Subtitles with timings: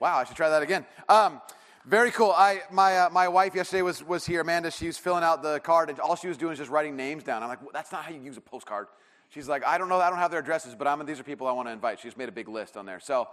[0.00, 0.86] Wow, I should try that again.
[1.08, 1.40] Um,
[1.84, 2.30] very cool.
[2.30, 4.42] I my uh, my wife yesterday was was here.
[4.42, 6.96] Amanda, she was filling out the card, and all she was doing is just writing
[6.96, 7.42] names down.
[7.42, 8.86] I'm like, well, that's not how you use a postcard.
[9.30, 11.46] She's like, I don't know, I don't have their addresses, but I'm these are people
[11.46, 11.98] I want to invite.
[11.98, 13.00] She just made a big list on there.
[13.00, 13.28] So,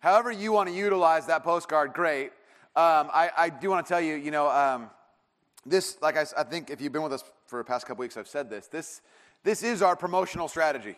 [0.00, 2.32] however you want to utilize that postcard, great.
[2.76, 4.90] Um, I, I do want to tell you, you know, um,
[5.64, 8.16] this like I, I think if you've been with us for the past couple weeks,
[8.16, 8.66] I've said this.
[8.66, 9.00] This
[9.44, 10.96] this is our promotional strategy.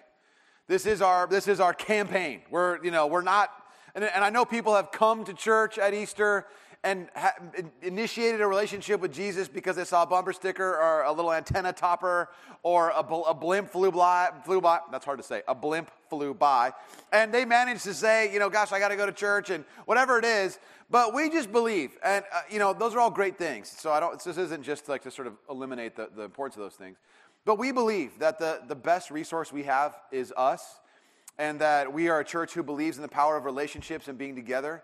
[0.68, 2.42] This is our this is our campaign.
[2.50, 3.50] We're you know we're not
[3.95, 6.46] and, and I know people have come to church at Easter
[6.84, 7.34] and ha-
[7.82, 11.73] initiated a relationship with Jesus because they saw a bumper sticker or a little antenna
[11.73, 12.28] topper
[12.62, 14.80] or a, bl- a blimp flew by, flew by.
[14.91, 15.42] That's hard to say.
[15.46, 16.73] A blimp flew by.
[17.12, 19.65] And they managed to say, you know, gosh, I got to go to church and
[19.84, 20.59] whatever it is.
[20.90, 21.93] But we just believe.
[22.04, 23.68] And, uh, you know, those are all great things.
[23.68, 26.62] So I don't, this isn't just like to sort of eliminate the, the importance of
[26.62, 26.98] those things.
[27.45, 30.80] But we believe that the, the best resource we have is us
[31.42, 34.37] and that we are a church who believes in the power of relationships and being
[34.37, 34.80] together.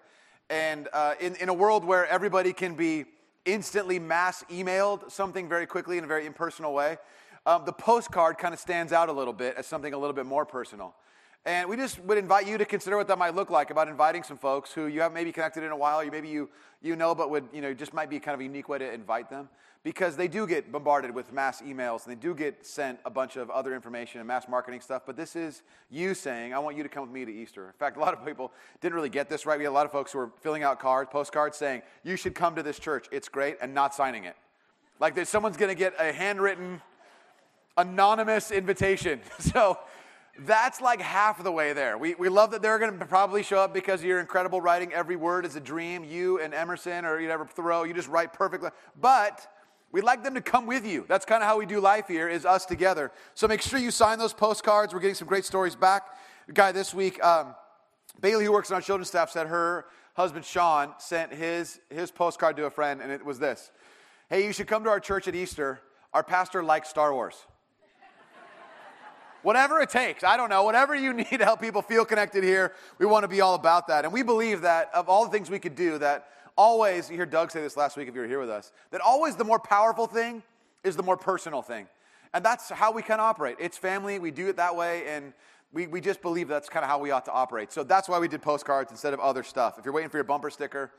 [0.50, 3.04] And uh, in, in a world where everybody can be
[3.44, 6.96] instantly mass emailed something very quickly in a very impersonal way,
[7.46, 10.26] um, the postcard kind of stands out a little bit as something a little bit
[10.26, 10.96] more personal.
[11.46, 14.24] And we just would invite you to consider what that might look like about inviting
[14.24, 16.50] some folks who you haven't maybe connected in a while, or maybe you,
[16.82, 18.92] you know, but would, you know, just might be kind of a unique way to
[18.92, 19.48] invite them
[19.84, 23.36] because they do get bombarded with mass emails and they do get sent a bunch
[23.36, 25.02] of other information and mass marketing stuff.
[25.06, 27.66] But this is you saying, I want you to come with me to Easter.
[27.66, 29.58] In fact, a lot of people didn't really get this right.
[29.58, 32.34] We had a lot of folks who were filling out cards, postcards saying, you should
[32.34, 33.06] come to this church.
[33.12, 34.36] It's great, and not signing it.
[35.00, 36.82] Like that someone's going to get a handwritten,
[37.76, 39.20] anonymous invitation.
[39.38, 39.78] So
[40.40, 41.98] that's like half of the way there.
[41.98, 44.92] We, we love that they're going to probably show up because of your incredible writing.
[44.92, 46.04] Every word is a dream.
[46.04, 48.70] You and Emerson or you never Thoreau, you just write perfectly.
[49.00, 49.46] But
[49.90, 51.06] We'd like them to come with you.
[51.08, 53.10] That's kind of how we do life here, is us together.
[53.34, 54.92] So make sure you sign those postcards.
[54.92, 56.02] We're getting some great stories back.
[56.48, 57.54] A guy this week, um,
[58.20, 62.56] Bailey, who works on our children's staff, said her husband Sean sent his, his postcard
[62.56, 63.70] to a friend, and it was this
[64.28, 65.80] Hey, you should come to our church at Easter.
[66.12, 67.46] Our pastor likes Star Wars.
[69.42, 72.74] whatever it takes, I don't know, whatever you need to help people feel connected here,
[72.98, 74.04] we want to be all about that.
[74.04, 77.24] And we believe that of all the things we could do, that always, you hear
[77.24, 79.60] Doug say this last week if you were here with us, that always the more
[79.60, 80.42] powerful thing
[80.84, 81.86] is the more personal thing.
[82.34, 83.56] And that's how we of operate.
[83.58, 85.32] It's family, we do it that way, and
[85.72, 87.72] we, we just believe that's kind of how we ought to operate.
[87.72, 89.78] So that's why we did postcards instead of other stuff.
[89.78, 90.90] If you're waiting for your bumper sticker,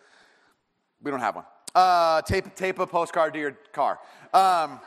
[1.03, 1.45] we don't have one.
[1.75, 3.99] Uh, tape, tape a postcard to your car.
[4.33, 4.79] Um,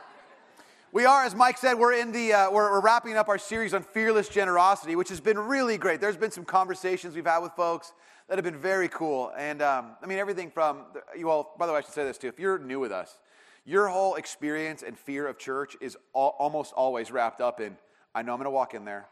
[0.91, 3.73] we are, as Mike said, we're in the uh, we're, we're, wrapping up our series
[3.73, 5.99] on fearless generosity, which has been really great.
[5.99, 7.93] There's been some conversations we've had with folks
[8.27, 10.83] that have been very cool, and um, I mean everything from
[11.17, 11.55] you all.
[11.57, 12.27] By the way, I should say this too.
[12.27, 13.19] If you're new with us,
[13.65, 17.77] your whole experience and fear of church is all, almost always wrapped up in
[18.15, 19.07] I know I'm going to walk in there,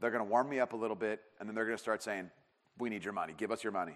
[0.00, 2.02] they're going to warm me up a little bit, and then they're going to start
[2.02, 2.30] saying,
[2.78, 3.34] "We need your money.
[3.36, 3.94] Give us your money."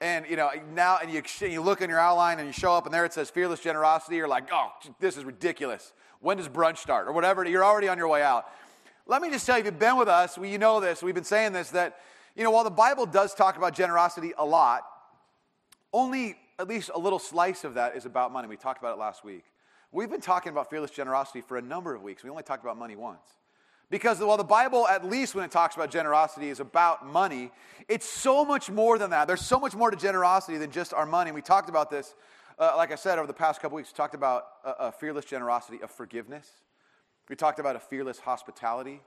[0.00, 2.86] And you know now, and you you look in your outline and you show up,
[2.86, 4.16] and there it says fearless generosity.
[4.16, 7.06] You're like, "Oh, this is ridiculous." When does brunch start?
[7.06, 7.44] Or whatever.
[7.44, 8.46] You're already on your way out.
[9.06, 11.02] Let me just tell you, if you've been with us, well, you know this.
[11.02, 12.00] We've been saying this that,
[12.38, 14.84] you know, while the Bible does talk about generosity a lot,
[15.92, 18.48] only at least a little slice of that is about money.
[18.48, 19.44] We talked about it last week.
[19.92, 22.24] We've been talking about fearless generosity for a number of weeks.
[22.24, 23.26] We only talked about money once.
[23.90, 27.50] Because while the Bible, at least when it talks about generosity, is about money,
[27.88, 29.26] it's so much more than that.
[29.26, 31.30] There's so much more to generosity than just our money.
[31.30, 32.14] And We talked about this
[32.58, 35.24] uh, like I said, over the past couple weeks, we talked about a, a, fearless
[35.24, 36.50] generosity of forgiveness.
[37.28, 39.00] We talked about a fearless hospitality.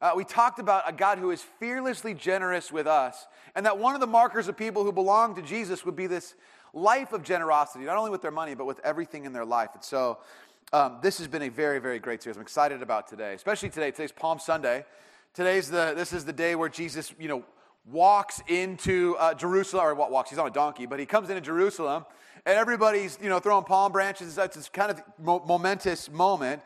[0.00, 3.26] Uh, we talked about a God who is fearlessly generous with us,
[3.56, 6.34] and that one of the markers of people who belong to Jesus would be this
[6.72, 9.70] life of generosity, not only with their money, but with everything in their life.
[9.74, 10.18] And so,
[10.72, 12.36] um, this has been a very, very great series.
[12.36, 13.90] I'm excited about today, especially today.
[13.90, 14.84] Today's Palm Sunday.
[15.34, 17.42] Today's the this is the day where Jesus, you know,
[17.90, 20.30] walks into uh, Jerusalem, or what walks?
[20.30, 22.04] He's on a donkey, but he comes into Jerusalem
[22.46, 24.34] and everybody's you know throwing palm branches.
[24.34, 26.62] That's this kind of mo- momentous moment.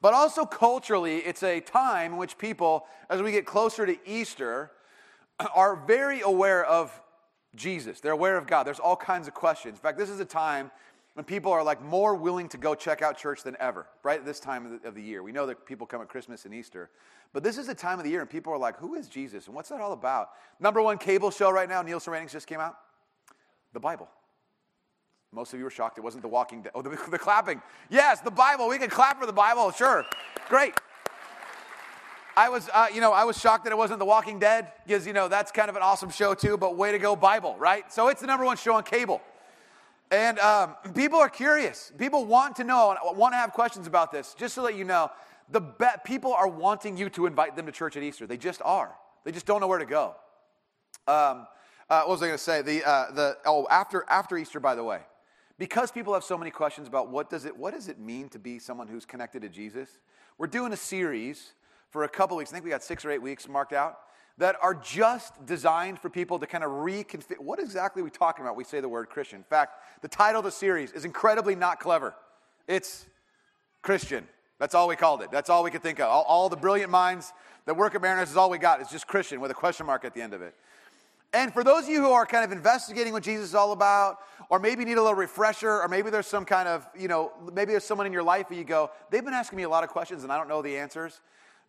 [0.00, 4.70] But also culturally, it's a time in which people, as we get closer to Easter,
[5.54, 7.00] are very aware of
[7.54, 8.00] Jesus.
[8.00, 8.64] They're aware of God.
[8.64, 9.74] There's all kinds of questions.
[9.74, 10.70] In fact, this is a time
[11.14, 14.24] when people are like more willing to go check out church than ever, right at
[14.24, 15.22] this time of the, of the year.
[15.22, 16.90] We know that people come at Christmas and Easter,
[17.32, 19.46] but this is the time of the year and people are like, who is Jesus
[19.46, 20.30] and what's that all about?
[20.60, 22.76] Number one cable show right now, Nielsen ratings just came out
[23.72, 24.08] the Bible.
[25.32, 26.72] Most of you were shocked it wasn't the walking dead.
[26.74, 27.60] Oh, the, the clapping.
[27.90, 28.68] Yes, the Bible.
[28.68, 29.70] We can clap for the Bible.
[29.72, 30.04] Sure.
[30.48, 30.74] Great.
[32.36, 35.06] I was, uh, you know, I was shocked that it wasn't The Walking Dead because,
[35.08, 37.92] you know, that's kind of an awesome show too, but way to go, Bible, right?
[37.92, 39.20] So it's the number one show on cable.
[40.12, 41.92] And um, people are curious.
[41.98, 44.34] People want to know want to have questions about this.
[44.38, 45.10] Just to let you know,
[45.50, 48.26] the be- people are wanting you to invite them to church at Easter.
[48.26, 48.94] They just are.
[49.24, 50.14] They just don't know where to go.
[51.06, 51.46] Um,
[51.90, 52.60] Uh, what was I going to say?
[52.62, 55.00] The, uh, the, oh, after, after Easter, by the way,
[55.58, 58.38] because people have so many questions about what does, it, what does it mean to
[58.38, 59.98] be someone who's connected to Jesus,
[60.38, 61.52] we're doing a series
[61.90, 62.50] for a couple weeks.
[62.50, 63.98] I think we got six or eight weeks marked out
[64.38, 67.40] that are just designed for people to kind of reconfigure.
[67.40, 68.56] What exactly are we talking about?
[68.56, 69.38] We say the word Christian.
[69.38, 72.14] In fact, the title of the series is incredibly not clever.
[72.68, 73.06] It's
[73.82, 74.28] Christian.
[74.60, 75.30] That's all we called it.
[75.32, 76.08] That's all we could think of.
[76.08, 77.32] All, all the brilliant minds
[77.66, 78.80] that work at Mariners is all we got.
[78.80, 80.54] It's just Christian with a question mark at the end of it.
[81.32, 84.18] And for those of you who are kind of investigating what Jesus is all about,
[84.48, 87.72] or maybe need a little refresher, or maybe there's some kind of, you know, maybe
[87.72, 89.90] there's someone in your life where you go, they've been asking me a lot of
[89.90, 91.20] questions and I don't know the answers.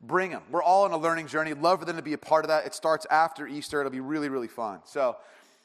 [0.01, 0.43] Bring them.
[0.49, 1.53] We're all on a learning journey.
[1.53, 2.65] Love for them to be a part of that.
[2.65, 3.81] It starts after Easter.
[3.81, 4.79] It'll be really, really fun.
[4.85, 5.17] So,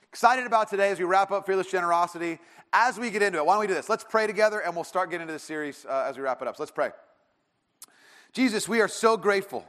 [0.08, 2.40] excited about today as we wrap up Fearless Generosity.
[2.72, 3.88] As we get into it, why don't we do this?
[3.88, 6.48] Let's pray together and we'll start getting into the series uh, as we wrap it
[6.48, 6.56] up.
[6.56, 6.90] So, let's pray.
[8.32, 9.64] Jesus, we are so grateful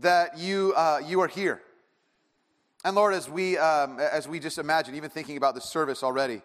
[0.00, 1.62] that you, uh, you are here.
[2.84, 6.42] And Lord, as we, um, as we just imagine, even thinking about the service already,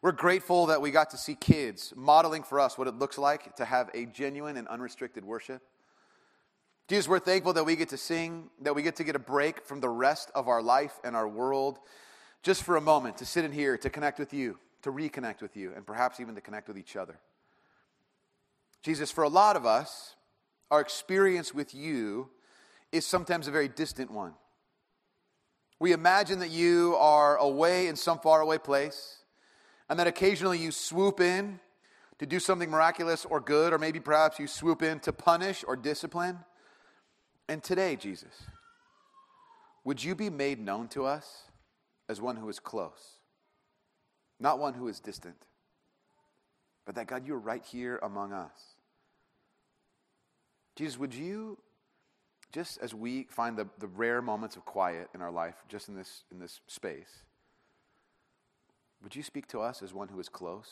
[0.00, 3.54] we're grateful that we got to see kids modeling for us what it looks like
[3.56, 5.62] to have a genuine and unrestricted worship.
[6.88, 9.64] Jesus, we're thankful that we get to sing, that we get to get a break
[9.64, 11.78] from the rest of our life and our world
[12.42, 15.56] just for a moment to sit in here, to connect with you, to reconnect with
[15.56, 17.20] you, and perhaps even to connect with each other.
[18.82, 20.16] Jesus, for a lot of us,
[20.70, 22.30] our experience with you
[22.90, 24.32] is sometimes a very distant one.
[25.82, 29.16] We imagine that you are away in some faraway place,
[29.88, 31.58] and that occasionally you swoop in
[32.20, 35.74] to do something miraculous or good, or maybe perhaps you swoop in to punish or
[35.74, 36.38] discipline.
[37.48, 38.44] And today, Jesus,
[39.82, 41.50] would you be made known to us
[42.08, 43.18] as one who is close,
[44.38, 45.34] not one who is distant,
[46.86, 48.76] but that God, you're right here among us.
[50.76, 51.58] Jesus, would you,
[52.52, 55.94] just as we find the, the rare moments of quiet in our life, just in
[55.94, 57.24] this, in this space,
[59.02, 60.68] would you speak to us as one who is close,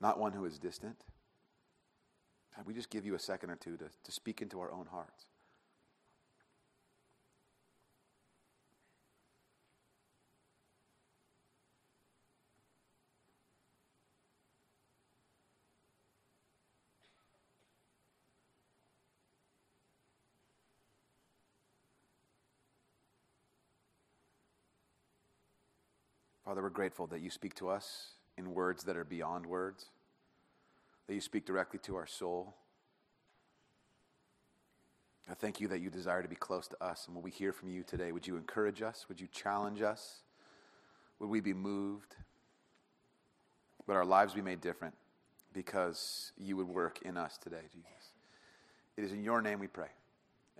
[0.00, 1.04] not one who is distant?
[2.56, 4.86] God, we just give you a second or two to, to speak into our own
[4.90, 5.26] hearts.
[26.48, 29.84] Father, we're grateful that you speak to us in words that are beyond words
[31.06, 32.54] that you speak directly to our soul.
[35.30, 37.04] I thank you that you desire to be close to us.
[37.04, 39.04] And when we hear from you today, would you encourage us?
[39.10, 40.22] Would you challenge us?
[41.18, 42.16] Would we be moved?
[43.86, 44.94] Would our lives be made different
[45.52, 48.14] because you would work in us today, Jesus?
[48.96, 49.90] It is in your name we pray.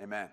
[0.03, 0.29] Amen.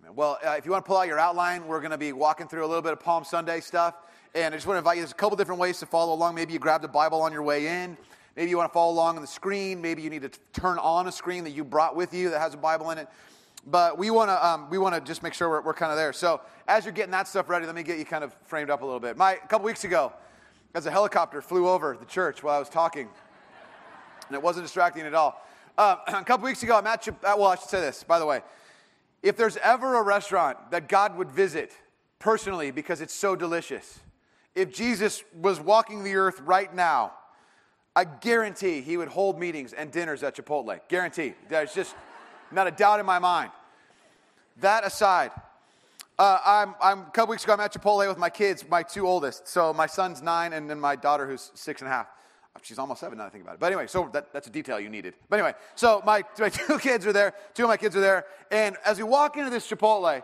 [0.00, 0.14] Amen.
[0.14, 2.46] Well, uh, if you want to pull out your outline, we're going to be walking
[2.46, 3.94] through a little bit of Palm Sunday stuff.
[4.34, 6.34] And I just want to invite you, there's a couple different ways to follow along.
[6.34, 7.96] Maybe you grabbed a Bible on your way in.
[8.36, 9.80] Maybe you want to follow along on the screen.
[9.80, 12.54] Maybe you need to turn on a screen that you brought with you that has
[12.54, 13.08] a Bible in it.
[13.66, 15.98] But we want to um, we want to just make sure we're, we're kind of
[15.98, 16.12] there.
[16.12, 18.82] So as you're getting that stuff ready, let me get you kind of framed up
[18.82, 19.16] a little bit.
[19.16, 20.12] My a couple weeks ago,
[20.74, 23.08] as a helicopter flew over the church while I was talking,
[24.28, 25.44] and it wasn't distracting at all.
[25.76, 28.42] Uh, a couple weeks ago, I'm at well, I should say this by the way.
[29.22, 31.72] If there's ever a restaurant that God would visit
[32.20, 33.98] personally because it's so delicious,
[34.58, 37.12] if Jesus was walking the earth right now
[37.98, 40.78] I guarantee he would hold meetings and dinners at Chipotle.
[40.88, 41.34] Guarantee.
[41.48, 41.96] There's just
[42.52, 43.50] not a doubt in my mind.
[44.60, 45.32] That aside,
[46.16, 49.04] uh, I'm, I'm, a couple weeks ago, I'm at Chipotle with my kids, my two
[49.04, 49.48] oldest.
[49.48, 52.06] So my son's nine, and then my daughter, who's six and a half.
[52.62, 53.60] She's almost seven now I think about it.
[53.60, 55.14] But anyway, so that, that's a detail you needed.
[55.28, 58.26] But anyway, so my, my two kids are there, two of my kids are there.
[58.52, 60.22] And as we walk into this Chipotle,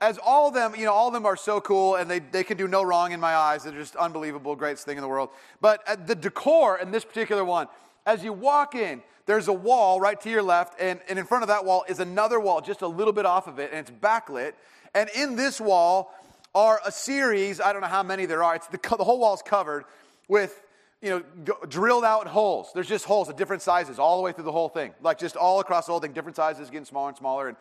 [0.00, 2.44] as all of them, you know, all of them are so cool and they, they
[2.44, 3.64] can do no wrong in my eyes.
[3.64, 5.30] They're just unbelievable, greatest thing in the world.
[5.60, 7.68] But the decor in this particular one,
[8.04, 11.42] as you walk in, there's a wall right to your left, and, and in front
[11.42, 13.90] of that wall is another wall just a little bit off of it, and it's
[13.90, 14.52] backlit.
[14.94, 16.14] And in this wall
[16.54, 19.34] are a series, I don't know how many there are, it's the, the whole wall
[19.34, 19.84] is covered
[20.28, 20.62] with
[21.02, 22.70] you know, drilled out holes.
[22.74, 25.36] There's just holes of different sizes all the way through the whole thing, like just
[25.36, 27.48] all across the whole thing, different sizes, getting smaller and smaller.
[27.48, 27.56] And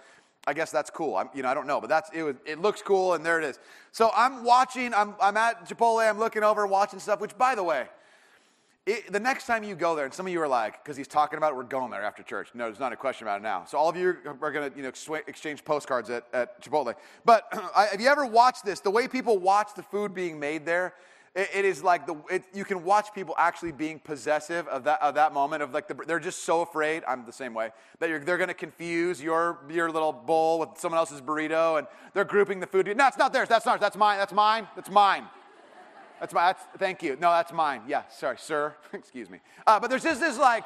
[0.47, 1.15] I guess that's cool.
[1.15, 2.23] I'm, you know, I don't know, but that's it.
[2.23, 3.59] Was, it looks cool, and there it is.
[3.91, 4.93] So I'm watching.
[4.93, 6.07] I'm, I'm at Chipotle.
[6.07, 7.19] I'm looking over, and watching stuff.
[7.19, 7.87] Which, by the way,
[8.85, 11.07] it, the next time you go there, and some of you are like, because he's
[11.07, 12.49] talking about it, we're going there after church.
[12.53, 13.65] No, there's not a question about it now.
[13.65, 16.93] So all of you are going to, you know, exchange postcards at, at Chipotle.
[17.25, 18.81] But have you ever watched this?
[18.81, 20.93] The way people watch the food being made there,
[21.35, 25.01] it, it is like the it, you can watch people actually being possessive of that
[25.01, 27.03] of that moment of like the, they're just so afraid.
[27.07, 30.97] I'm the same way that they're going to confuse your your little bowl with someone
[30.97, 32.87] else's burrito, and they're grouping the food.
[32.95, 33.49] No, it's not theirs.
[33.49, 33.79] That's not.
[33.79, 34.17] That's mine.
[34.17, 34.67] That's mine.
[34.75, 35.25] That's mine.
[36.19, 36.47] That's my.
[36.47, 37.17] That's, thank you.
[37.19, 37.81] No, that's mine.
[37.87, 38.73] Yeah, sorry, sir.
[38.93, 39.39] Excuse me.
[39.67, 40.63] Uh, but there's just this like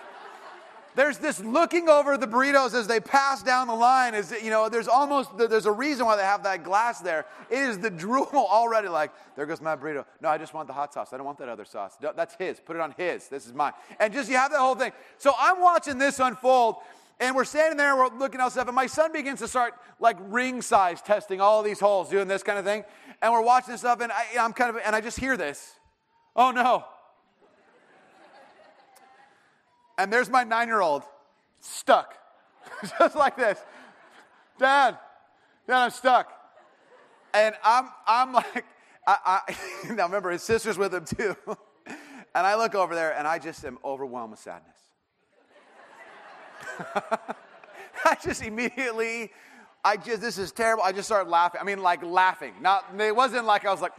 [1.00, 4.68] there's this looking over the burritos as they pass down the line is you know
[4.68, 7.26] there's almost there's a reason why they have that glass there.
[7.50, 10.04] It is the drool already like there goes my burrito.
[10.20, 11.14] No i just want the hot sauce.
[11.14, 11.96] I don't want that other sauce.
[12.02, 12.60] That's his.
[12.60, 13.30] Put it on his.
[13.30, 13.72] This is mine.
[13.98, 14.92] And just you have that whole thing.
[15.20, 16.76] So i'm watching this unfold
[17.22, 20.18] and we're standing there we're looking at stuff and my son begins to start like
[20.20, 22.84] ring size testing all these holes doing this kind of thing.
[23.22, 25.76] And we're watching this stuff and I, i'm kind of and i just hear this.
[26.36, 26.84] Oh no
[30.00, 31.04] and there's my nine year old
[31.60, 32.16] stuck,
[33.00, 33.60] just like this.
[34.58, 34.98] Dad,
[35.68, 36.32] Dad, I'm stuck.
[37.34, 38.66] And I'm, I'm like,
[39.06, 39.58] I, I,
[39.94, 41.36] now remember, his sister's with him too.
[41.86, 44.78] and I look over there and I just am overwhelmed with sadness.
[48.06, 49.32] I just immediately,
[49.84, 50.84] I just, this is terrible.
[50.84, 51.60] I just started laughing.
[51.62, 52.54] I mean, like laughing.
[52.62, 53.92] Not, it wasn't like I was like,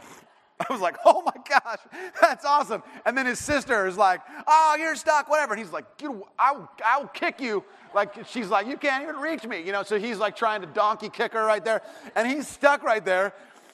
[0.69, 1.79] I was like, oh my gosh,
[2.21, 2.83] that's awesome.
[3.05, 5.53] And then his sister is like, oh, you're stuck, whatever.
[5.53, 5.85] And he's like,
[6.37, 7.63] I'll, I'll kick you.
[7.93, 9.61] Like, she's like, you can't even reach me.
[9.61, 11.81] You know, so he's like trying to donkey kick her right there.
[12.15, 13.33] And he's stuck right there.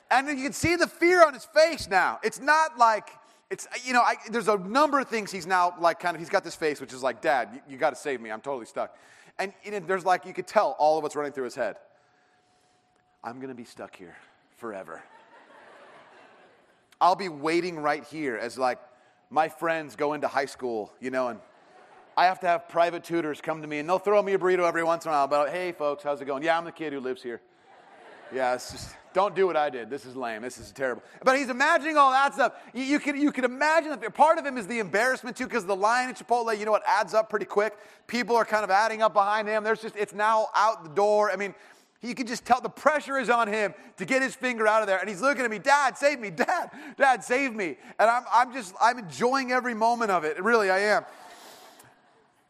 [0.10, 2.20] And you can see the fear on his face now.
[2.24, 3.10] It's not like,
[3.50, 6.29] it's, you know, I, there's a number of things he's now like kind of, he's
[6.29, 8.32] got this face, which is like, Dad, you, you got to save me.
[8.32, 8.96] I'm totally stuck.
[9.39, 11.75] And you know, there's like, you could tell all of what's running through his head.
[13.24, 14.15] I'm going to be stuck here
[14.58, 15.03] forever.
[17.00, 18.80] I'll be waiting right here as like
[19.30, 21.39] my friends go into high school, you know, and
[22.16, 24.68] I have to have private tutors come to me and they'll throw me a burrito
[24.68, 26.42] every once in a while about, hey folks, how's it going?
[26.42, 27.42] Yeah, I'm the kid who lives here.
[28.34, 29.89] Yeah, it's just, don't do what I did.
[29.89, 30.42] This is lame.
[30.42, 31.01] This is terrible.
[31.24, 32.54] But he's imagining all that stuff.
[32.74, 35.66] You, you can, you can imagine that part of him is the embarrassment too, because
[35.66, 37.77] the line at Chipotle, you know, it adds up pretty quick.
[38.08, 39.63] People are kind of adding up behind him.
[39.63, 41.32] There's just, it's now out the door.
[41.32, 41.54] I mean,
[42.01, 44.88] you can just tell the pressure is on him to get his finger out of
[44.88, 45.00] there.
[45.00, 47.77] And he's looking at me, Dad, save me, Dad, Dad, save me.
[48.00, 50.42] And I'm, I'm just, I'm enjoying every moment of it.
[50.44, 51.06] Really, I am.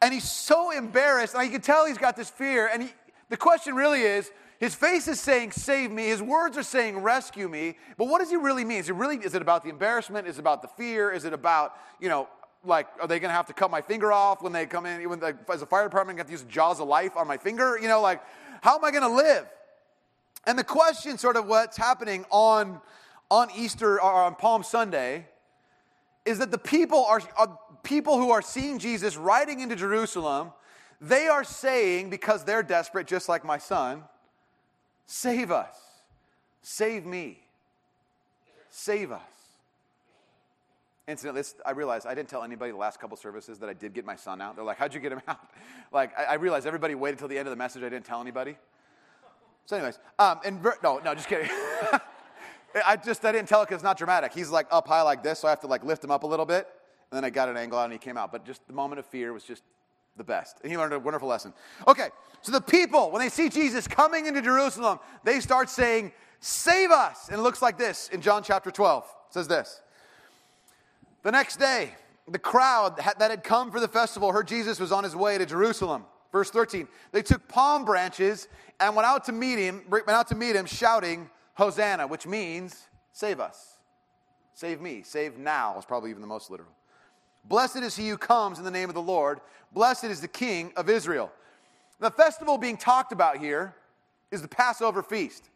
[0.01, 1.33] And he's so embarrassed.
[1.33, 2.69] And you can tell he's got this fear.
[2.71, 2.89] And he,
[3.29, 6.07] the question really is, his face is saying, save me.
[6.07, 7.77] His words are saying, rescue me.
[7.97, 8.79] But what does he really mean?
[8.79, 10.27] Is it really, is it about the embarrassment?
[10.27, 11.11] Is it about the fear?
[11.11, 12.27] Is it about, you know,
[12.65, 15.07] like, are they going to have to cut my finger off when they come in?
[15.07, 17.77] When the, as a fire department, have to use jaws of life on my finger?
[17.79, 18.21] You know, like,
[18.61, 19.45] how am I going to live?
[20.45, 22.79] And the question, sort of what's happening on,
[23.29, 25.27] on Easter or on Palm Sunday,
[26.25, 30.51] is that the people are, are people who are seeing Jesus riding into Jerusalem.
[30.99, 34.03] They are saying, because they're desperate, just like my son,
[35.05, 35.75] save us,
[36.61, 37.39] save me,
[38.69, 39.36] save us.
[41.07, 44.05] Incidentally, I realized I didn't tell anybody the last couple services that I did get
[44.05, 44.57] my son out.
[44.57, 45.39] They're like, how'd you get him out?
[45.89, 47.81] Like, I, I realized everybody waited till the end of the message.
[47.81, 48.57] I didn't tell anybody.
[49.65, 51.49] So, anyways, um, and ver- no, no, just kidding.
[52.85, 54.33] I just, I didn't tell it because it's not dramatic.
[54.33, 56.27] He's like up high like this, so I have to like lift him up a
[56.27, 56.67] little bit.
[57.09, 58.33] And then I got an angle out and he came out.
[58.33, 59.63] But just the moment of fear was just
[60.17, 60.57] the best.
[60.61, 61.53] And he learned a wonderful lesson.
[61.87, 62.09] Okay,
[62.41, 66.11] so the people, when they see Jesus coming into Jerusalem, they start saying,
[66.41, 67.29] Save us.
[67.29, 69.03] And it looks like this in John chapter 12.
[69.03, 69.81] It says this.
[71.27, 71.91] The next day,
[72.29, 75.45] the crowd that had come for the festival heard Jesus was on his way to
[75.45, 76.05] Jerusalem.
[76.31, 78.47] Verse 13, they took palm branches
[78.79, 82.87] and went out to meet him, went out to meet him shouting, Hosanna, which means
[83.11, 83.75] save us.
[84.53, 85.01] Save me.
[85.03, 86.71] Save now is probably even the most literal.
[87.43, 89.41] Blessed is he who comes in the name of the Lord.
[89.73, 91.29] Blessed is the King of Israel.
[91.99, 93.75] The festival being talked about here
[94.31, 95.49] is the Passover feast.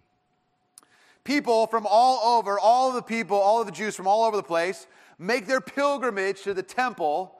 [1.23, 4.35] People from all over, all of the people, all of the Jews from all over
[4.35, 4.85] the place
[5.21, 7.35] make their pilgrimage to the temple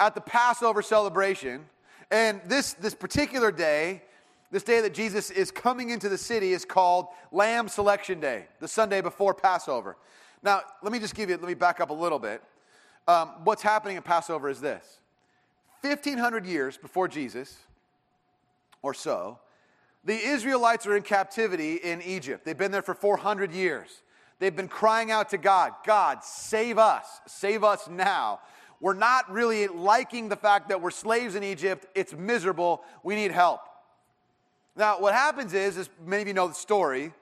[0.00, 1.66] at the Passover celebration.
[2.10, 4.02] And this, this particular day,
[4.50, 8.66] this day that Jesus is coming into the city, is called Lamb Selection Day, the
[8.66, 9.96] Sunday before Passover.
[10.42, 12.42] Now, let me just give you, let me back up a little bit.
[13.06, 14.98] Um, what's happening at Passover is this
[15.82, 17.58] 1500 years before Jesus,
[18.82, 19.38] or so,
[20.04, 22.46] the Israelites are in captivity in Egypt.
[22.46, 24.02] They've been there for 400 years.
[24.40, 28.40] They've been crying out to God, God, save us, save us now.
[28.80, 31.86] We're not really liking the fact that we're slaves in Egypt.
[31.94, 32.82] It's miserable.
[33.02, 33.60] We need help.
[34.74, 37.12] Now, what happens is, as many of you know the story,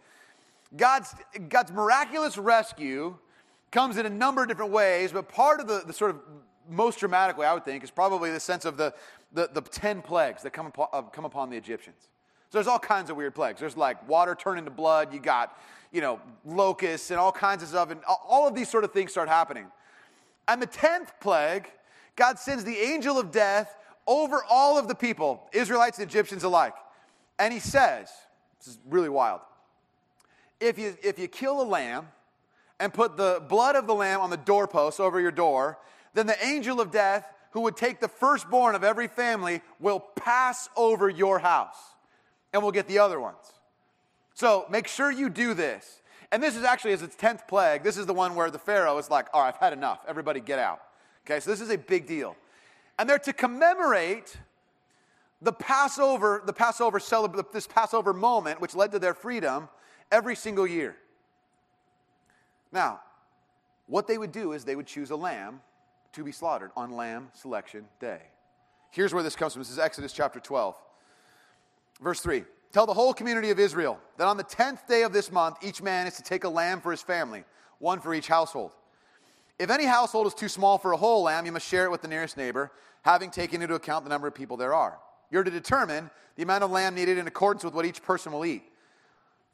[0.77, 1.13] God's,
[1.49, 3.17] God's miraculous rescue
[3.73, 6.21] comes in a number of different ways, but part of the, the sort of
[6.69, 8.95] most dramatic way, I would think, is probably the sense of the,
[9.33, 12.09] the, the 10 plagues that come upon, uh, come upon the Egyptians.
[12.51, 13.61] So there's all kinds of weird plagues.
[13.61, 15.13] There's like water turning to blood.
[15.13, 15.59] You got,
[15.93, 19.11] you know, locusts and all kinds of stuff, and all of these sort of things
[19.11, 19.67] start happening.
[20.47, 21.71] And the 10th plague,
[22.17, 23.75] God sends the angel of death
[24.07, 26.75] over all of the people, Israelites and Egyptians alike.
[27.39, 28.11] And he says,
[28.59, 29.41] this is really wild.
[30.61, 32.09] If you, if you kill a lamb
[32.81, 35.79] and put the blood of the lamb on the doorpost over your door,
[36.15, 40.69] then the angel of death, who would take the firstborn of every family, will pass
[40.77, 41.77] over your house
[42.53, 43.37] and will get the other ones.
[44.39, 46.01] So make sure you do this.
[46.31, 48.97] And this is actually, as its 10th plague, this is the one where the Pharaoh
[48.99, 50.05] is like, all right, I've had enough.
[50.07, 50.81] Everybody get out.
[51.27, 52.37] Okay, so this is a big deal.
[53.01, 54.37] And they're to commemorate
[55.43, 57.01] the Passover, the Passover
[57.53, 59.69] this Passover moment, which led to their freedom,
[60.13, 60.95] every single year.
[62.71, 63.01] Now,
[63.89, 65.63] what they would do is they would choose a lamb
[66.13, 68.21] to be slaughtered on Lamb Selection Day.
[68.93, 69.63] Here's where this comes from.
[69.63, 70.77] This is Exodus chapter 12,
[72.01, 72.45] verse 3.
[72.73, 75.83] Tell the whole community of Israel that on the 10th day of this month, each
[75.83, 77.45] man is to take a lamb for his family,
[77.79, 78.73] one for each household.
[79.59, 82.03] If any household is too small for a whole lamb, you must share it with
[82.03, 82.71] the nearest neighbor,
[83.03, 84.99] having taken into account the number of people there are.
[85.31, 88.45] You're to determine the amount of lamb needed in accordance with what each person will
[88.45, 88.63] eat.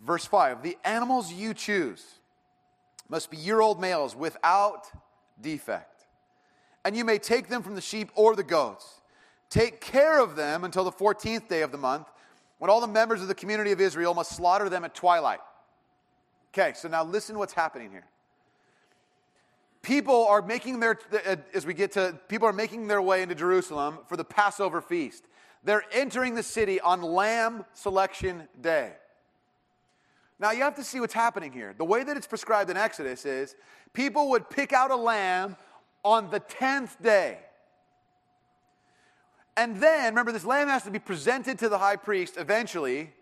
[0.00, 2.04] Verse 5 The animals you choose
[3.08, 4.90] must be year old males without
[5.40, 6.06] defect.
[6.84, 9.00] And you may take them from the sheep or the goats.
[9.48, 12.08] Take care of them until the 14th day of the month,
[12.64, 15.40] when all the members of the community of Israel must slaughter them at twilight.
[16.48, 18.06] Okay, so now listen what's happening here.
[19.82, 23.34] People are making their, uh, as we get to, people are making their way into
[23.34, 25.24] Jerusalem for the Passover feast.
[25.62, 28.94] They're entering the city on Lamb Selection Day.
[30.38, 31.74] Now, you have to see what's happening here.
[31.76, 33.56] The way that it's prescribed in Exodus is
[33.92, 35.58] people would pick out a lamb
[36.02, 37.40] on the 10th day.
[39.56, 43.12] And then, remember, this lamb has to be presented to the high priest eventually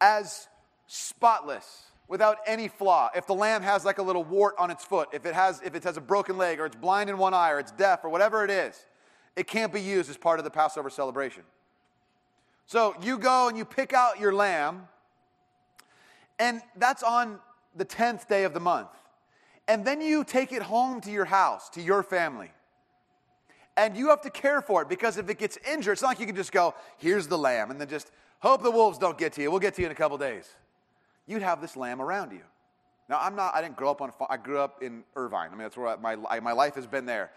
[0.00, 0.48] as
[0.86, 3.08] spotless, without any flaw.
[3.14, 5.76] If the lamb has like a little wart on its foot, if it has, if
[5.76, 8.10] it has a broken leg, or it's blind in one eye, or it's deaf, or
[8.10, 8.84] whatever it is,
[9.36, 11.44] it can't be used as part of the Passover celebration.
[12.66, 14.88] So you go and you pick out your lamb
[16.40, 17.38] and that's on
[17.76, 18.88] the 10th day of the month.
[19.68, 22.50] And then you take it home to your house, to your family.
[23.76, 26.20] And you have to care for it because if it gets injured, it's not like
[26.20, 29.32] you can just go, here's the lamb, and then just hope the wolves don't get
[29.34, 29.50] to you.
[29.50, 30.48] We'll get to you in a couple days.
[31.26, 32.40] You'd have this lamb around you.
[33.08, 35.48] Now, I'm not, I didn't grow up on, I grew up in Irvine.
[35.48, 37.30] I mean, that's where my, my life has been there.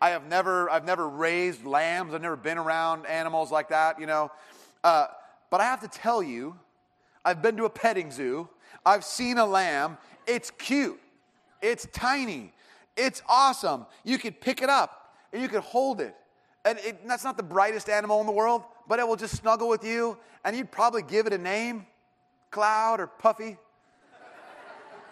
[0.00, 2.14] I have never, I've never raised lambs.
[2.14, 4.30] I've never been around animals like that, you know.
[4.84, 5.08] Uh,
[5.50, 6.56] but I have to tell you,
[7.24, 8.48] I've been to a petting zoo.
[8.86, 9.98] I've seen a lamb.
[10.26, 11.00] It's cute.
[11.60, 12.52] It's tiny.
[12.96, 13.86] It's awesome.
[14.04, 14.97] You could pick it up
[15.32, 16.14] and you could hold it.
[16.64, 19.68] And it, that's not the brightest animal in the world, but it will just snuggle
[19.68, 20.18] with you.
[20.44, 21.86] And you'd probably give it a name
[22.50, 23.58] Cloud or Puffy,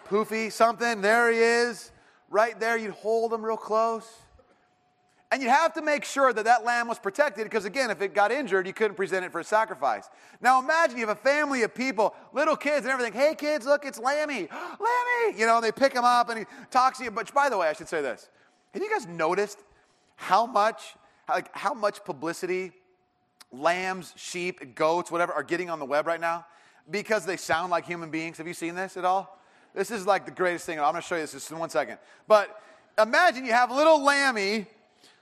[0.07, 1.01] Poofy, something.
[1.01, 1.91] There he is.
[2.29, 2.77] Right there.
[2.77, 4.07] You'd hold him real close.
[5.29, 8.13] And you'd have to make sure that that lamb was protected because, again, if it
[8.13, 10.07] got injured, you couldn't present it for a sacrifice.
[10.39, 13.11] Now, imagine you have a family of people, little kids and everything.
[13.11, 14.47] Hey, kids, look, it's Lammy.
[14.79, 15.37] Lammy!
[15.37, 17.11] You know, they pick him up and he talks to you.
[17.11, 18.29] But by the way, I should say this.
[18.73, 19.59] Have you guys noticed
[20.17, 20.95] how much,
[21.29, 22.73] like, how much publicity
[23.51, 26.45] lambs, sheep, goats, whatever, are getting on the web right now?
[26.89, 28.37] Because they sound like human beings.
[28.37, 29.39] Have you seen this at all?
[29.73, 30.79] This is like the greatest thing.
[30.79, 31.99] I'm going to show you this just in one second.
[32.27, 32.61] But
[32.99, 34.65] imagine you have little Lammy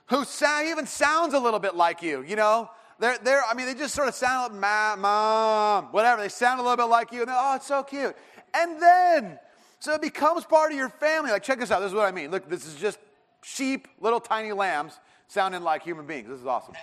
[0.06, 2.70] who sound, even sounds a little bit like you, you know?
[2.98, 6.22] They're, they're, I mean, they just sort of sound like mom, whatever.
[6.22, 7.22] They sound a little bit like you.
[7.22, 8.16] And oh, it's so cute.
[8.54, 9.38] And then,
[9.78, 11.30] so it becomes part of your family.
[11.30, 11.80] Like, check this out.
[11.80, 12.30] This is what I mean.
[12.30, 12.98] Look, this is just
[13.42, 16.28] sheep, little tiny lambs sounding like human beings.
[16.28, 16.74] This is awesome.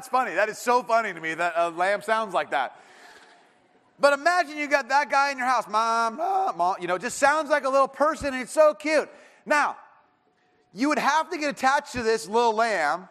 [0.11, 0.35] funny.
[0.35, 2.75] That is so funny to me that a lamb sounds like that.
[3.99, 7.17] But imagine you got that guy in your house, mom, mom, mom, you know, just
[7.17, 9.09] sounds like a little person and it's so cute.
[9.45, 9.77] Now,
[10.73, 13.07] you would have to get attached to this little lamb,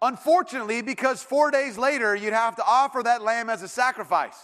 [0.00, 4.38] unfortunately, because four days later you'd have to offer that lamb as a sacrifice.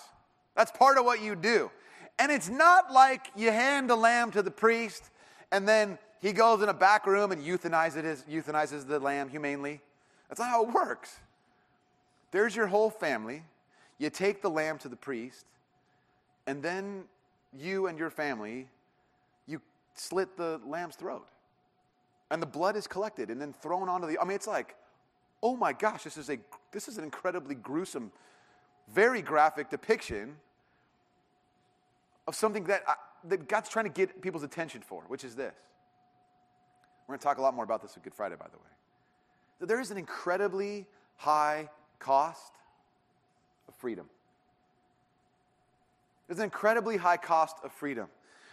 [0.54, 1.70] That's part of what you do.
[2.18, 5.10] And it's not like you hand the lamb to the priest
[5.50, 9.80] and then he goes in a back room and euthanizes, euthanizes the lamb humanely.
[10.28, 11.18] That's not how it works.
[12.30, 13.44] There's your whole family.
[13.98, 15.46] You take the lamb to the priest,
[16.46, 17.04] and then
[17.56, 18.68] you and your family,
[19.46, 19.60] you
[19.94, 21.26] slit the lamb's throat.
[22.30, 24.18] And the blood is collected and then thrown onto the.
[24.20, 24.76] I mean, it's like,
[25.42, 26.38] oh my gosh, this is, a,
[26.72, 28.12] this is an incredibly gruesome,
[28.92, 30.36] very graphic depiction
[32.26, 35.54] of something that, I, that God's trying to get people's attention for, which is this.
[37.06, 38.77] We're going to talk a lot more about this at Good Friday, by the way.
[39.60, 41.68] That there is an incredibly high
[41.98, 42.52] cost
[43.66, 44.06] of freedom.
[46.26, 48.08] There's an incredibly high cost of freedom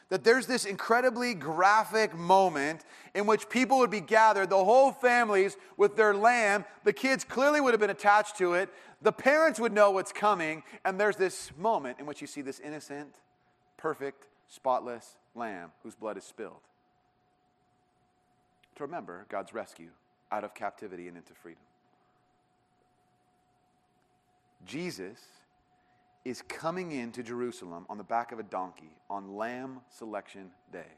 [0.09, 2.83] that there's this incredibly graphic moment
[3.15, 6.63] in which people would be gathered, the whole families with their lamb.
[6.83, 8.69] The kids clearly would have been attached to it.
[9.01, 10.63] The parents would know what's coming.
[10.83, 13.15] And there's this moment in which you see this innocent,
[13.77, 16.61] perfect, spotless lamb whose blood is spilled.
[18.75, 19.89] To remember God's rescue
[20.31, 21.63] out of captivity and into freedom.
[24.65, 25.19] Jesus
[26.23, 30.91] is coming into Jerusalem on the back of a donkey on Lamb Selection Day.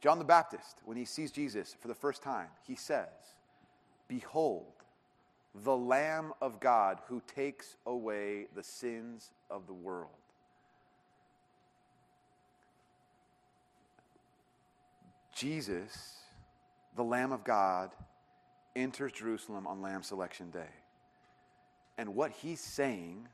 [0.00, 3.08] John the Baptist, when he sees Jesus for the first time, he says,
[4.06, 4.72] Behold,
[5.64, 10.10] the Lamb of God who takes away the sins of the world.
[15.34, 16.16] Jesus,
[16.98, 17.92] the Lamb of God,
[18.76, 20.68] enters Jerusalem on Lamb Selection Day.
[21.96, 23.28] And what he's saying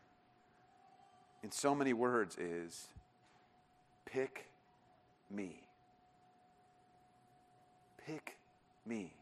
[1.43, 2.89] in so many words is
[4.05, 4.51] pick
[5.31, 5.63] me.
[8.07, 8.37] Pick
[8.87, 9.15] me.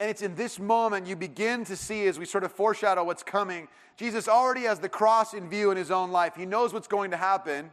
[0.00, 3.22] And it's in this moment you begin to see, as we sort of foreshadow what's
[3.22, 6.34] coming, Jesus already has the cross in view in his own life.
[6.34, 7.72] He knows what's going to happen.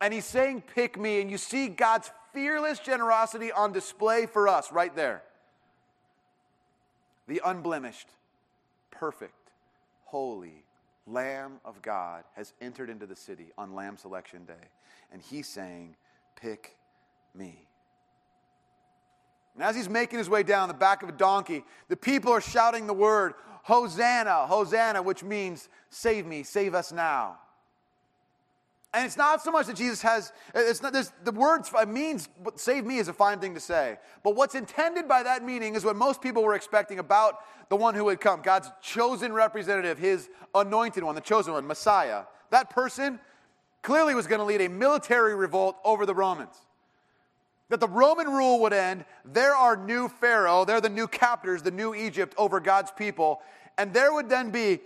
[0.00, 1.20] And he's saying, Pick me.
[1.20, 5.22] And you see God's fearless generosity on display for us right there.
[7.26, 8.08] The unblemished,
[8.90, 9.50] perfect,
[10.04, 10.64] holy,
[11.06, 14.68] Lamb of God has entered into the city on Lamb Selection Day.
[15.12, 15.96] And he's saying,
[16.36, 16.76] Pick
[17.34, 17.66] me.
[19.54, 22.40] And as he's making his way down the back of a donkey, the people are
[22.40, 27.38] shouting the word, Hosanna, Hosanna, which means, Save me, save us now.
[28.94, 32.98] And it's not so much that Jesus has, it's not, the word means, save me
[32.98, 33.98] is a fine thing to say.
[34.24, 37.94] But what's intended by that meaning is what most people were expecting about the one
[37.94, 42.22] who would come God's chosen representative, his anointed one, the chosen one, Messiah.
[42.50, 43.20] That person
[43.82, 46.56] clearly was going to lead a military revolt over the Romans.
[47.68, 51.70] That the Roman rule would end, there are new Pharaoh, they're the new captors, the
[51.70, 53.42] new Egypt over God's people,
[53.76, 54.80] and there would then be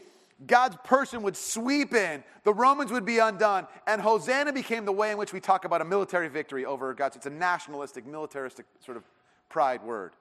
[0.46, 5.10] God's person would sweep in, the Romans would be undone, and Hosanna became the way
[5.10, 7.16] in which we talk about a military victory over God's.
[7.16, 9.04] It's a nationalistic, militaristic sort of
[9.48, 10.12] pride word.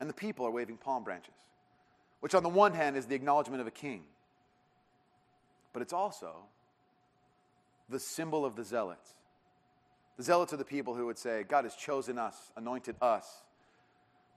[0.00, 1.34] And the people are waving palm branches,
[2.20, 4.02] which on the one hand is the acknowledgement of a king,
[5.72, 6.36] but it's also
[7.88, 9.14] the symbol of the zealots.
[10.16, 13.42] The zealots are the people who would say, God has chosen us, anointed us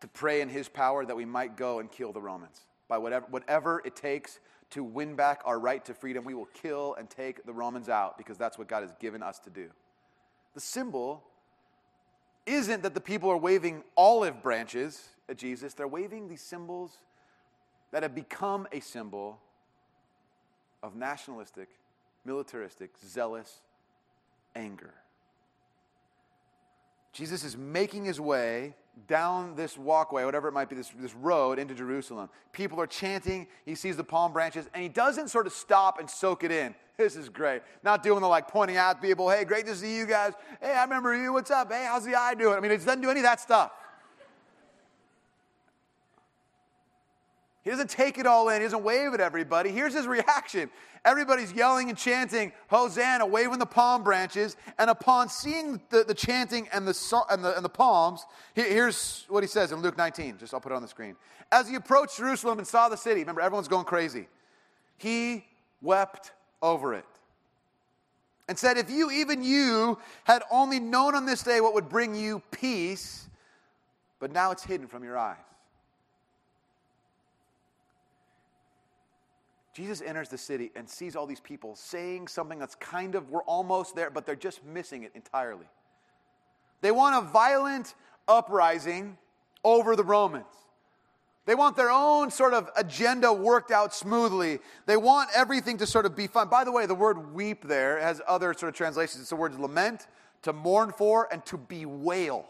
[0.02, 3.26] to pray in his power that we might go and kill the Romans by whatever,
[3.30, 4.39] whatever it takes
[4.71, 6.23] to win back our right to freedom.
[6.26, 9.39] We will kill and take the Romans out because that's what God has given us
[9.39, 9.69] to do.
[10.54, 11.23] The symbol
[12.45, 16.97] isn't that the people are waving olive branches at Jesus, they're waving these symbols
[17.91, 19.39] that have become a symbol
[20.82, 21.67] of nationalistic,
[22.26, 23.62] militaristic, zealous
[24.56, 24.93] anger.
[27.12, 28.76] Jesus is making his way
[29.08, 32.30] down this walkway, whatever it might be, this, this road into Jerusalem.
[32.52, 33.48] People are chanting.
[33.66, 36.74] He sees the palm branches, and he doesn't sort of stop and soak it in.
[36.98, 37.62] This is great.
[37.84, 40.34] Not doing the like pointing at people, hey, great to see you guys.
[40.60, 41.32] Hey, I remember you.
[41.32, 41.72] What's up?
[41.72, 42.56] Hey, how's the eye doing?
[42.56, 43.70] I mean, he doesn't do any of that stuff.
[47.67, 48.62] He doesn't take it all in.
[48.62, 49.71] He doesn't wave at everybody.
[49.71, 50.69] Here's his reaction.
[51.03, 54.56] Everybody's yelling and chanting, Hosanna, waving the palm branches.
[54.80, 59.43] And upon seeing the, the chanting and the, and, the, and the palms, here's what
[59.43, 60.38] he says in Luke 19.
[60.38, 61.17] Just I'll put it on the screen.
[61.51, 64.30] As he approached Jerusalem and saw the city, remember, everyone's going crazy.
[64.95, 65.43] He
[65.82, 67.03] wept over it
[68.47, 72.15] and said, If you, even you, had only known on this day what would bring
[72.15, 73.27] you peace,
[74.21, 75.36] but now it's hidden from your eyes.
[79.78, 83.44] Jesus enters the city and sees all these people saying something that's kind of, we're
[83.44, 85.68] almost there, but they're just missing it entirely.
[86.82, 87.94] They want a violent
[88.28, 89.20] uprising
[89.63, 90.48] over the Romans.
[91.46, 94.58] They want their own sort of agenda worked out smoothly.
[94.88, 96.48] They want everything to sort of be fun.
[96.48, 99.22] By the way, the word weep there has other sort of translations.
[99.22, 100.08] It's the word lament,
[100.42, 102.48] to mourn for, and to bewail.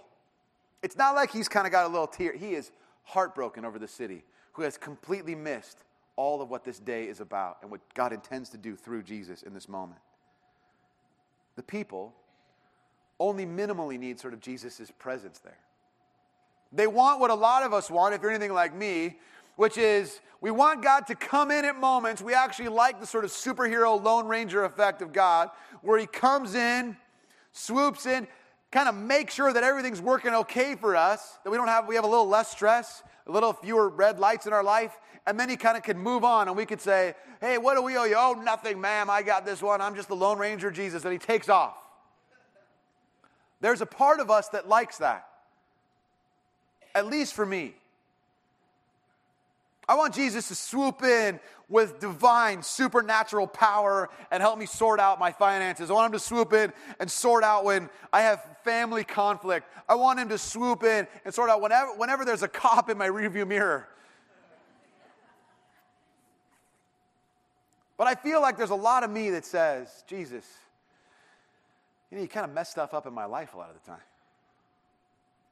[0.81, 2.31] It's not like he's kind of got a little tear.
[2.31, 2.71] He is
[3.03, 5.83] heartbroken over the city who has completely missed
[6.17, 9.43] all of what this day is about and what God intends to do through Jesus
[9.43, 10.01] in this moment.
[11.55, 12.13] The people
[13.19, 15.57] only minimally need sort of Jesus' presence there.
[16.73, 19.17] They want what a lot of us want, if you're anything like me,
[19.55, 22.21] which is we want God to come in at moments.
[22.21, 25.49] We actually like the sort of superhero Lone Ranger effect of God,
[25.81, 26.97] where He comes in,
[27.53, 28.27] swoops in,
[28.71, 31.95] kind of make sure that everything's working okay for us, that we don't have, we
[31.95, 35.49] have a little less stress, a little fewer red lights in our life, and then
[35.49, 38.05] He kind of can move on and we could say, hey, what do we owe
[38.05, 38.15] you?
[38.17, 39.09] Oh, nothing, ma'am.
[39.09, 39.81] I got this one.
[39.81, 41.03] I'm just the Lone Ranger Jesus.
[41.03, 41.75] And He takes off.
[43.59, 45.27] There's a part of us that likes that,
[46.93, 47.75] at least for me.
[49.89, 55.19] I want Jesus to swoop in with divine, supernatural power and help me sort out
[55.19, 55.89] my finances.
[55.89, 59.67] I want him to swoop in and sort out when I have family conflict.
[59.87, 62.97] I want him to swoop in and sort out whenever, whenever there's a cop in
[62.97, 63.87] my rearview mirror.
[67.97, 70.45] But I feel like there's a lot of me that says, Jesus,
[72.11, 73.89] you know, you kind of mess stuff up in my life a lot of the
[73.89, 74.01] time.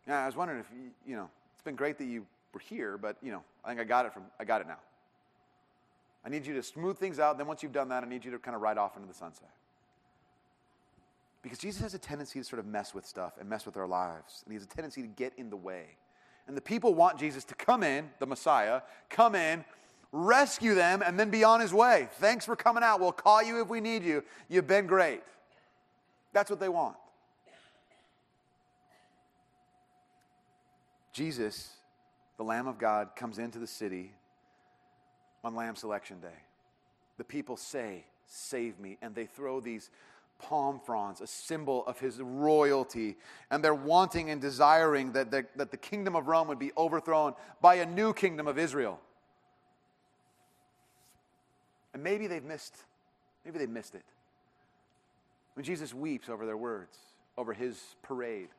[0.08, 2.98] Yeah, I was wondering if you, you know, it's been great that you were here,
[2.98, 4.78] but you know, I think I got it from I got it now.
[6.26, 7.38] I need you to smooth things out.
[7.38, 9.14] Then once you've done that, I need you to kind of ride off into the
[9.14, 9.52] sunset.
[11.44, 13.86] Because Jesus has a tendency to sort of mess with stuff and mess with our
[13.86, 14.42] lives.
[14.44, 15.86] And he has a tendency to get in the way.
[16.48, 19.64] And the people want Jesus to come in, the Messiah, come in,
[20.12, 22.10] rescue them, and then be on his way.
[22.14, 23.00] Thanks for coming out.
[23.00, 24.24] We'll call you if we need you.
[24.50, 25.22] You've been great.
[26.34, 26.96] That's what they want.
[31.14, 31.70] Jesus,
[32.38, 34.12] the Lamb of God, comes into the city
[35.46, 36.42] on Lamb Selection Day.
[37.18, 38.98] The people say, Save me.
[39.02, 39.92] And they throw these
[40.40, 43.16] palm fronds, a symbol of his royalty.
[43.52, 47.36] And they're wanting and desiring that the, that the kingdom of Rome would be overthrown
[47.62, 49.00] by a new kingdom of Israel.
[51.94, 52.76] And maybe they've missed,
[53.46, 54.04] maybe they missed it.
[55.54, 56.98] When Jesus weeps over their words,
[57.38, 58.50] over his parade,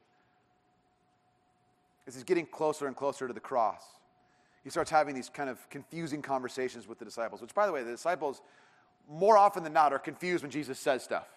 [2.07, 3.83] as he's getting closer and closer to the cross,
[4.66, 7.85] he starts having these kind of confusing conversations with the disciples, which, by the way,
[7.85, 8.42] the disciples,
[9.09, 11.29] more often than not, are confused when Jesus says stuff.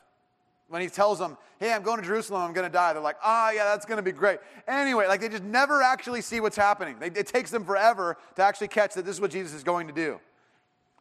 [0.68, 3.18] When he tells them, hey, I'm going to Jerusalem, I'm going to die, they're like,
[3.24, 4.40] ah, oh, yeah, that's going to be great.
[4.68, 6.96] Anyway, like they just never actually see what's happening.
[6.98, 9.86] They, it takes them forever to actually catch that this is what Jesus is going
[9.86, 10.20] to do.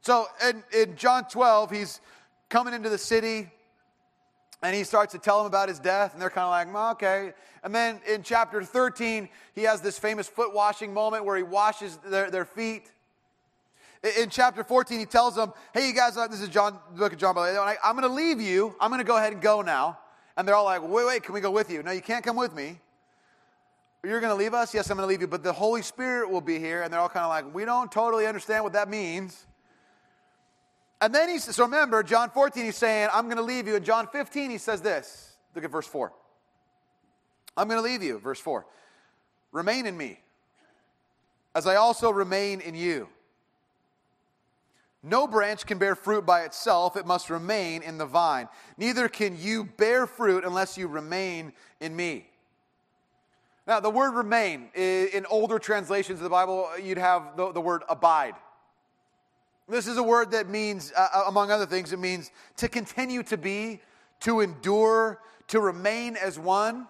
[0.03, 2.03] So in, in John 12, he's
[2.51, 3.49] coming into the city
[4.63, 6.91] and he starts to tell them about his death, and they're kind of like, well,
[6.93, 7.33] okay.
[7.63, 11.97] And then in chapter 13, he has this famous foot washing moment where he washes
[11.99, 12.91] their, their feet.
[14.19, 17.13] In chapter 14, he tells them, hey, you guys, uh, this is John, the book
[17.13, 18.75] of John, I'm going to leave you.
[18.81, 19.99] I'm going to go ahead and go now.
[20.37, 21.83] And they're all like, wait, wait, can we go with you?
[21.83, 22.79] No, you can't come with me.
[24.05, 24.73] You're going to leave us?
[24.73, 26.83] Yes, I'm going to leave you, but the Holy Spirit will be here.
[26.83, 29.47] And they're all kind of like, we don't totally understand what that means.
[31.01, 33.77] And then he says, so remember, John 14, he's saying, I'm going to leave you.
[33.77, 35.33] In John 15, he says this.
[35.55, 36.13] Look at verse 4.
[37.57, 38.67] I'm going to leave you, verse 4.
[39.53, 40.21] Remain in me,
[41.55, 43.09] as I also remain in you.
[45.03, 48.49] No branch can bear fruit by itself, it must remain in the vine.
[48.77, 52.29] Neither can you bear fruit unless you remain in me.
[53.67, 57.83] Now, the word remain, in older translations of the Bible, you'd have the, the word
[57.89, 58.35] abide.
[59.69, 63.23] This is a word that means, uh, uh, among other things, it means to continue
[63.25, 63.81] to be,
[64.21, 66.87] to endure, to remain as one.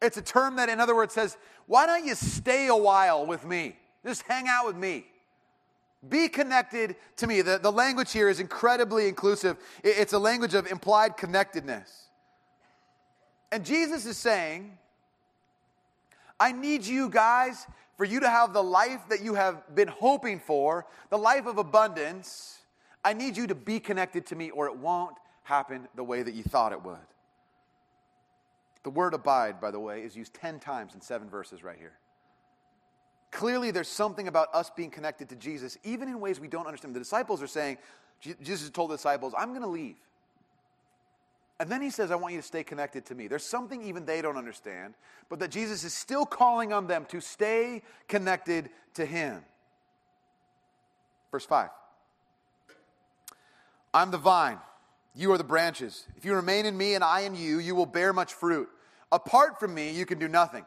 [0.00, 3.44] It's a term that, in other words, says, why don't you stay a while with
[3.44, 3.76] me?
[4.04, 5.04] Just hang out with me.
[6.08, 7.42] Be connected to me.
[7.42, 12.06] The, the language here is incredibly inclusive, it's a language of implied connectedness.
[13.52, 14.78] And Jesus is saying,
[16.38, 17.66] I need you guys
[18.00, 21.58] for you to have the life that you have been hoping for, the life of
[21.58, 22.60] abundance,
[23.04, 26.32] I need you to be connected to me or it won't happen the way that
[26.32, 26.96] you thought it would.
[28.84, 31.92] The word abide, by the way, is used 10 times in seven verses right here.
[33.32, 36.96] Clearly, there's something about us being connected to Jesus, even in ways we don't understand.
[36.96, 37.76] The disciples are saying,
[38.40, 39.96] Jesus told the disciples, I'm going to leave.
[41.60, 43.28] And then he says, I want you to stay connected to me.
[43.28, 44.94] There's something even they don't understand,
[45.28, 49.42] but that Jesus is still calling on them to stay connected to him.
[51.30, 51.68] Verse 5
[53.92, 54.58] I'm the vine,
[55.14, 56.06] you are the branches.
[56.16, 58.70] If you remain in me and I in you, you will bear much fruit.
[59.12, 60.64] Apart from me, you can do nothing.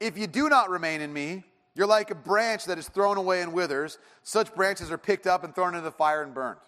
[0.00, 3.40] If you do not remain in me, you're like a branch that is thrown away
[3.40, 3.98] and withers.
[4.22, 6.58] Such branches are picked up and thrown into the fire and burned.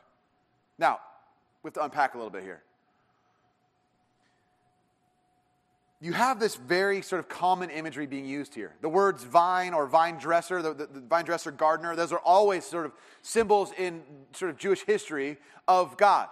[0.78, 1.00] Now,
[1.62, 2.62] we have to unpack a little bit here.
[6.06, 8.76] You have this very sort of common imagery being used here.
[8.80, 12.64] The words vine or vine dresser, the, the, the, vine dresser gardener, those are always
[12.64, 12.92] sort of
[13.22, 16.28] symbols in sort of Jewish history of God.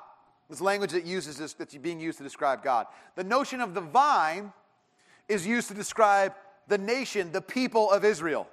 [0.48, 2.87] This language that uses this, that's being used to describe God.
[3.16, 4.52] The notion of the vine
[5.28, 6.34] is used to describe
[6.68, 8.46] the nation, the people of Israel.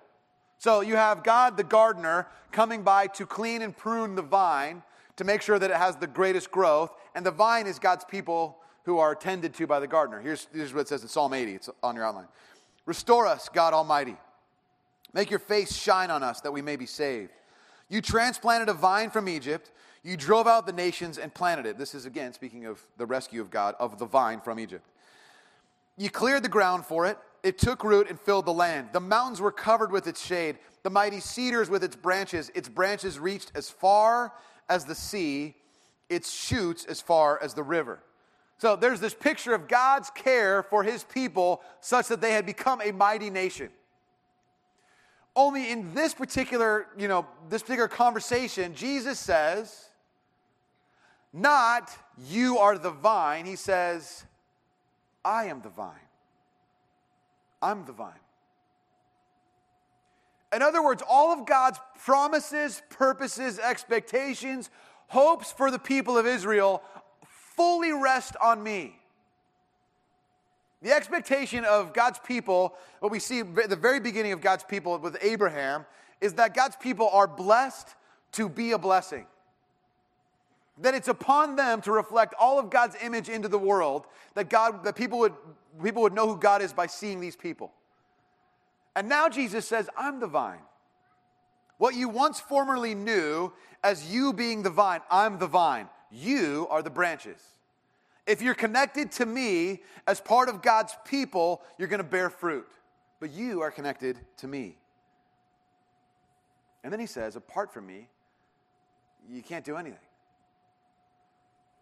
[0.58, 4.82] So you have God, the gardener, coming by to clean and prune the vine
[5.18, 6.92] to make sure that it has the greatest growth.
[7.14, 10.20] And the vine is God's people who are tended to by the gardener.
[10.20, 11.54] Here's, here's what it says in Psalm 80.
[11.54, 12.28] It's on your outline.
[12.86, 14.18] Restore us, God Almighty.
[15.14, 17.32] Make your face shine on us that we may be saved.
[17.90, 19.72] You transplanted a vine from Egypt.
[20.04, 21.78] You drove out the nations and planted it.
[21.78, 24.88] This is, again, speaking of the rescue of God, of the vine from Egypt.
[25.98, 27.18] You cleared the ground for it.
[27.44, 28.90] It took root and filled the land.
[28.94, 32.52] The mountains were covered with its shade, the mighty cedars with its branches.
[32.56, 34.34] Its branches reached as far
[34.70, 35.56] as the sea,
[36.10, 38.00] its shoots as far as the river.
[38.62, 42.80] So there's this picture of God's care for his people such that they had become
[42.80, 43.72] a mighty nation.
[45.36, 49.90] Only in this particular, you know, this particular conversation, Jesus says,
[51.34, 51.90] not
[52.30, 53.48] you are the vine.
[53.48, 54.26] He says,
[55.26, 55.96] I am the vine.
[57.64, 58.14] I'm the vine.
[60.54, 64.70] In other words, all of God's promises, purposes, expectations,
[65.08, 66.84] hopes for the people of Israel
[67.62, 68.96] fully rest on me.
[70.82, 74.98] The expectation of God's people, what we see at the very beginning of God's people
[74.98, 75.86] with Abraham,
[76.22, 77.88] is that God's people are blessed
[78.32, 79.28] to be a blessing.
[80.80, 84.84] That it's upon them to reflect all of God's image into the world, that God,
[84.84, 85.34] that people would,
[85.84, 87.72] people would know who God is by seeing these people.
[88.96, 90.66] And now Jesus says, I'm the vine.
[91.78, 95.90] What you once formerly knew as you being the vine, I'm the vine.
[96.12, 97.40] You are the branches.
[98.28, 102.68] If you're connected to me as part of God's people, you're going to bear fruit.
[103.20, 104.78] But you are connected to me.
[106.84, 108.08] And then he says, apart from me,
[109.30, 110.00] you can't do anything.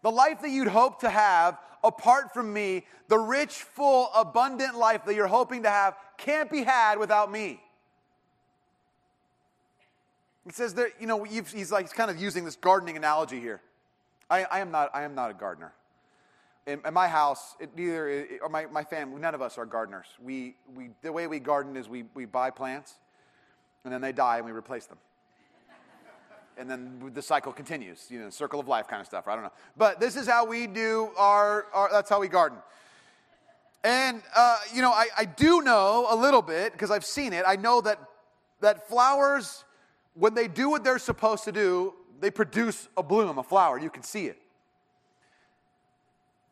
[0.02, 5.04] The life that you'd hope to have apart from me, the rich, full, abundant life
[5.06, 7.60] that you're hoping to have, can't be had without me.
[10.44, 13.60] He says that, you know, he's like, he's kind of using this gardening analogy here.
[14.30, 15.72] I, I, am, not, I am not a gardener.
[16.66, 19.66] In, in my house, it, neither, it, or my, my family, none of us are
[19.66, 20.06] gardeners.
[20.22, 22.94] We, we, the way we garden is we, we buy plants,
[23.84, 24.98] and then they die, and we replace them
[26.60, 29.26] and then the cycle continues, you know, circle of life kind of stuff.
[29.26, 29.52] I don't know.
[29.78, 32.58] But this is how we do our, our that's how we garden.
[33.82, 37.44] And, uh, you know, I, I do know a little bit because I've seen it.
[37.46, 37.98] I know that,
[38.60, 39.64] that flowers,
[40.12, 43.78] when they do what they're supposed to do, they produce a bloom, a flower.
[43.78, 44.38] You can see it.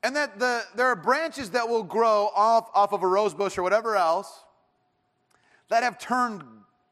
[0.02, 3.58] And that the, there are branches that will grow off, off of a rose bush
[3.58, 4.44] or whatever else
[5.68, 6.42] that have turned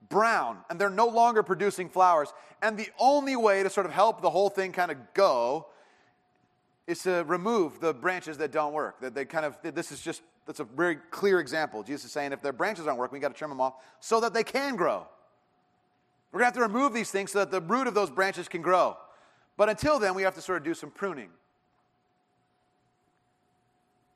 [0.08, 2.32] brown and they're no longer producing flowers.
[2.62, 5.66] And the only way to sort of help the whole thing kind of go
[6.86, 9.00] is to remove the branches that don't work.
[9.00, 11.82] That they kind of, this is just, that's a very clear example.
[11.82, 14.20] Jesus is saying if their branches aren't working, we got to trim them off so
[14.20, 15.06] that they can grow.
[16.32, 18.48] We're going to have to remove these things so that the root of those branches
[18.48, 18.96] can grow.
[19.56, 21.30] But until then, we have to sort of do some pruning.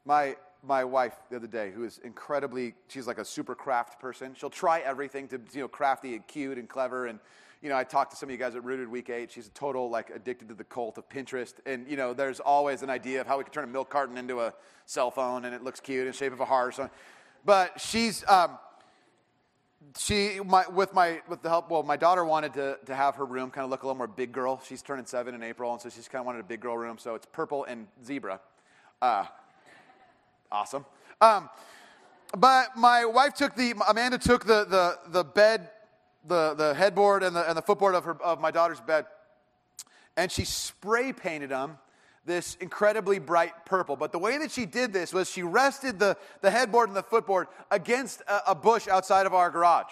[0.05, 4.35] My my wife the other day, who is incredibly, she's like a super craft person.
[4.35, 7.07] She'll try everything to, you know, crafty and cute and clever.
[7.07, 7.19] And,
[7.63, 9.31] you know, I talked to some of you guys at Rooted Week 8.
[9.31, 11.55] She's a total, like, addicted to the cult of Pinterest.
[11.67, 14.17] And, you know, there's always an idea of how we could turn a milk carton
[14.19, 14.53] into a
[14.87, 16.97] cell phone and it looks cute in the shape of a heart or something.
[17.45, 18.59] But she's, um,
[19.99, 23.25] she, my, with my, with the help, well, my daughter wanted to, to have her
[23.25, 24.63] room kind of look a little more big girl.
[24.67, 26.99] She's turning seven in April, and so she's kind of wanted a big girl room.
[26.99, 28.41] So it's purple and zebra.
[29.01, 29.25] Uh,
[30.53, 30.85] Awesome.
[31.21, 31.49] Um,
[32.37, 35.71] but my wife took the, Amanda took the, the, the bed,
[36.27, 39.07] the, the headboard and the, and the footboard of, her, of my daughter's bed,
[40.17, 41.79] and she spray painted them
[42.27, 43.97] this incredibly bright purple.
[43.97, 47.03] But the way that she did this was she rested the, the headboard and the
[47.03, 49.91] footboard against a, a bush outside of our garage.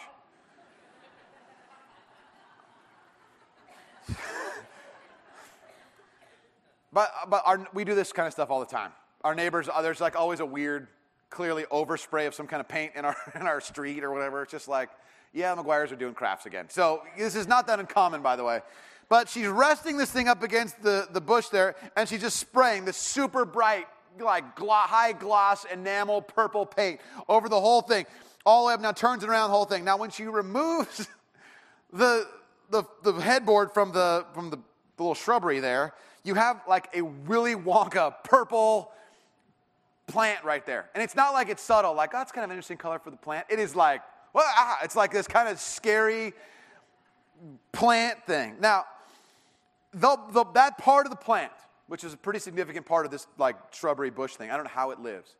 [6.93, 8.93] but but our, we do this kind of stuff all the time
[9.25, 10.88] our neighbors, uh, there's like always a weird,
[11.31, 14.43] clearly overspray of some kind of paint in our, in our street or whatever.
[14.43, 14.91] It's just like,
[15.33, 16.67] yeah, McGuire's are doing crafts again.
[16.69, 18.61] So this is not that uncommon, by the way.
[19.09, 22.85] But she's resting this thing up against the, the bush there, and she's just spraying
[22.85, 23.87] this super bright,
[24.21, 28.04] like glo- high gloss enamel purple paint over the whole thing.
[28.44, 29.85] All the way up now, turns it around the whole thing.
[29.85, 31.09] Now, when she removes
[31.92, 32.27] the,
[32.71, 35.94] the, the headboard from the, from the, the little shrubbery there,
[36.25, 38.92] you have like a Willy Wonka purple
[40.06, 40.88] plant right there.
[40.94, 43.11] And it's not like it's subtle, like, oh, that's kind of an interesting color for
[43.11, 43.46] the plant.
[43.48, 44.02] It is like,
[44.33, 46.35] well, ah, it's like this kind of scary
[47.73, 48.56] plant thing.
[48.61, 48.85] Now,
[49.93, 51.53] the, the, that part of the plant
[51.89, 54.51] which is a pretty significant part of this like shrubbery bush thing.
[54.51, 55.35] I don't know how it lives.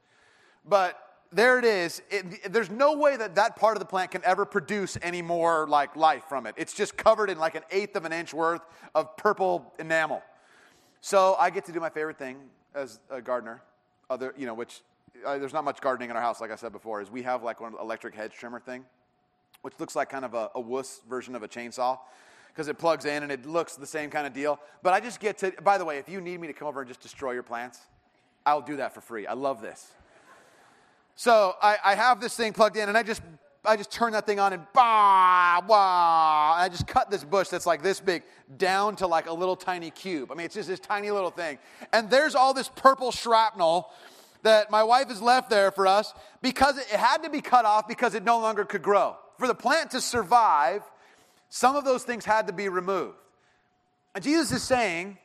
[0.67, 0.99] But
[1.31, 2.03] there it is.
[2.11, 5.69] It, there's no way that that part of the plant can ever produce any more
[5.69, 6.55] like life from it.
[6.57, 8.63] It's just covered in like an eighth of an inch worth
[8.95, 10.23] of purple enamel.
[11.03, 12.39] So I get to do my favorite thing
[12.75, 13.63] as a gardener,
[14.09, 14.81] other you know, which
[15.25, 17.03] uh, there's not much gardening in our house, like I said before.
[17.03, 18.85] Is we have like one electric hedge trimmer thing,
[19.61, 21.99] which looks like kind of a, a wuss version of a chainsaw
[22.49, 24.61] because it plugs in and it looks the same kind of deal.
[24.83, 25.53] But I just get to.
[25.63, 27.79] By the way, if you need me to come over and just destroy your plants,
[28.45, 29.27] I'll do that for free.
[29.27, 29.93] I love this.
[31.15, 33.23] So I, I have this thing plugged in, and I just
[33.65, 36.55] I just turn that thing on and bah, bah.
[36.57, 38.23] I just cut this bush that's like this big
[38.57, 40.31] down to like a little tiny cube.
[40.31, 41.59] I mean, it's just this tiny little thing.
[41.93, 43.91] And there's all this purple shrapnel
[44.43, 47.89] that my wife has left there for us because it had to be cut off
[47.89, 49.17] because it no longer could grow.
[49.39, 50.83] For the plant to survive,
[51.49, 53.17] some of those things had to be removed.
[54.15, 55.19] And Jesus is saying,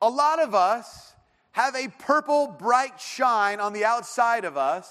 [0.00, 1.14] a lot of us
[1.52, 4.90] have a purple, bright shine on the outside of us,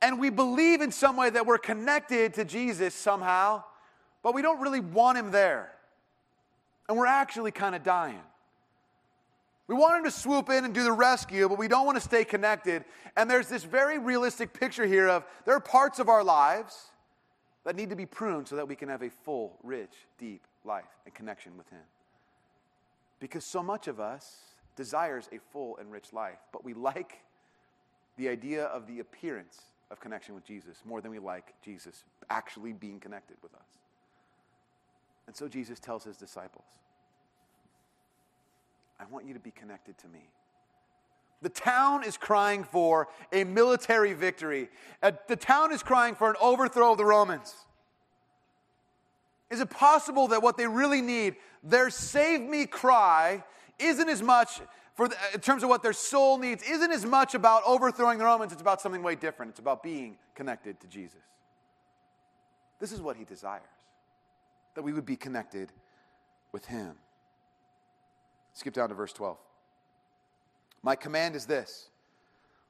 [0.00, 3.64] and we believe in some way that we're connected to Jesus somehow,
[4.22, 5.72] but we don't really want him there.
[6.88, 8.20] And we're actually kind of dying.
[9.66, 12.02] We want him to swoop in and do the rescue, but we don't want to
[12.02, 12.84] stay connected.
[13.16, 16.90] And there's this very realistic picture here of there are parts of our lives
[17.64, 20.84] that need to be pruned so that we can have a full, rich, deep life
[21.04, 21.82] and connection with him.
[23.20, 24.36] Because so much of us
[24.76, 27.20] desires a full and rich life, but we like
[28.16, 29.58] the idea of the appearance
[29.90, 33.60] of connection with Jesus more than we like Jesus actually being connected with us.
[35.26, 36.66] And so Jesus tells his disciples,
[39.00, 40.28] I want you to be connected to me.
[41.44, 44.70] The town is crying for a military victory.
[45.02, 47.54] Uh, the town is crying for an overthrow of the Romans.
[49.50, 53.44] Is it possible that what they really need, their save me cry,
[53.78, 54.62] isn't as much
[54.94, 58.24] for the, in terms of what their soul needs isn't as much about overthrowing the
[58.24, 59.50] Romans, it's about something way different.
[59.50, 61.20] It's about being connected to Jesus.
[62.80, 63.62] This is what he desires
[64.76, 65.72] that we would be connected
[66.52, 66.94] with him.
[68.54, 69.36] Skip down to verse 12.
[70.84, 71.88] My command is this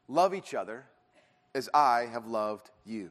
[0.09, 0.87] love each other
[1.53, 3.11] as I have loved you.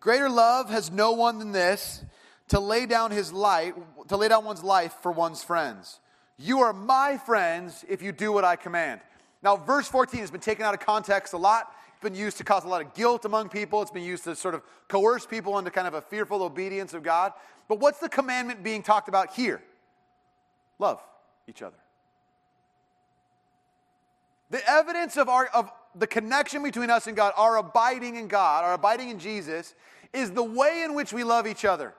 [0.00, 2.02] Greater love has no one than this
[2.48, 3.74] to lay down his life,
[4.08, 6.00] to lay down one's life for one's friends.
[6.38, 9.02] You are my friends if you do what I command.
[9.42, 11.70] Now, verse 14 has been taken out of context a lot.
[11.92, 13.82] It's been used to cause a lot of guilt among people.
[13.82, 17.02] It's been used to sort of coerce people into kind of a fearful obedience of
[17.02, 17.32] God.
[17.68, 19.62] But what's the commandment being talked about here?
[20.78, 21.00] Love
[21.46, 21.76] each other.
[24.54, 28.62] The evidence of, our, of the connection between us and God, our abiding in God,
[28.62, 29.74] our abiding in Jesus,
[30.12, 31.92] is the way in which we love each other.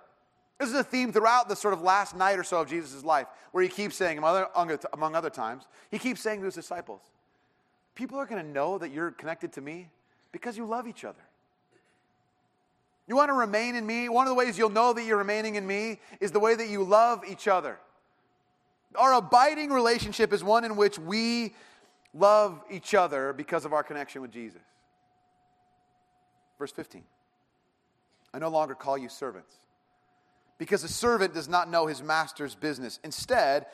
[0.58, 3.28] This is a theme throughout the sort of last night or so of Jesus' life,
[3.52, 7.02] where he keeps saying, among other times, he keeps saying to his disciples,
[7.94, 9.90] People are going to know that you're connected to me
[10.32, 11.20] because you love each other.
[13.06, 14.08] You want to remain in me?
[14.08, 16.70] One of the ways you'll know that you're remaining in me is the way that
[16.70, 17.78] you love each other.
[18.96, 21.54] Our abiding relationship is one in which we
[22.16, 24.62] love each other because of our connection with Jesus.
[26.58, 27.04] Verse 15
[28.34, 29.54] I no longer call you servants
[30.58, 33.00] because a servant does not know his master's business.
[33.04, 33.66] Instead,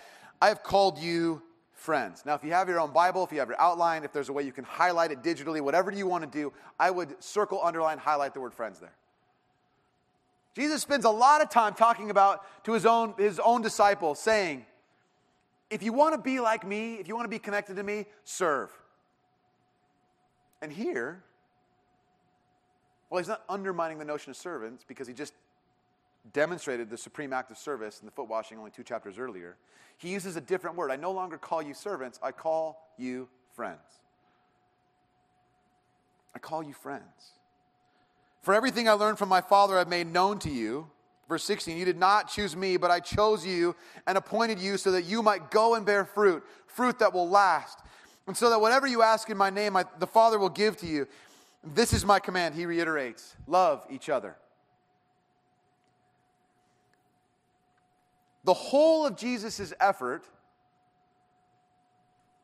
[0.41, 1.41] I have called you
[1.73, 2.23] friends.
[2.25, 4.33] Now, if you have your own Bible, if you have your outline, if there's a
[4.33, 7.97] way you can highlight it digitally, whatever you want to do, I would circle, underline,
[7.97, 8.93] highlight the word friends there.
[10.53, 14.65] Jesus spends a lot of time talking about to his own, his own disciples, saying,
[15.71, 18.05] if you want to be like me, if you want to be connected to me,
[18.25, 18.69] serve.
[20.61, 21.23] And here,
[23.09, 25.33] well, he's not undermining the notion of servants because he just
[26.33, 29.55] demonstrated the supreme act of service in the foot washing only two chapters earlier,
[29.97, 30.91] he uses a different word.
[30.91, 33.79] I no longer call you servants, I call you friends.
[36.35, 37.33] I call you friends.
[38.41, 40.89] For everything I learned from my Father, I've made known to you.
[41.31, 43.73] Verse 16, you did not choose me, but I chose you
[44.05, 47.79] and appointed you so that you might go and bear fruit, fruit that will last.
[48.27, 50.85] And so that whatever you ask in my name, I, the Father will give to
[50.85, 51.07] you.
[51.63, 54.35] This is my command, he reiterates love each other.
[58.43, 60.25] The whole of Jesus' effort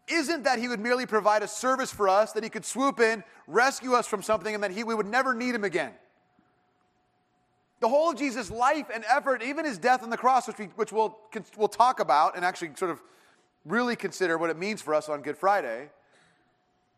[0.08, 3.26] isn't that he would merely provide a service for us, that he could swoop in,
[3.48, 5.92] rescue us from something, and that he, we would never need him again.
[7.80, 10.66] The whole of Jesus' life and effort, even his death on the cross, which, we,
[10.76, 11.18] which we'll,
[11.56, 13.02] we'll talk about and actually sort of
[13.66, 15.90] really consider what it means for us on Good Friday.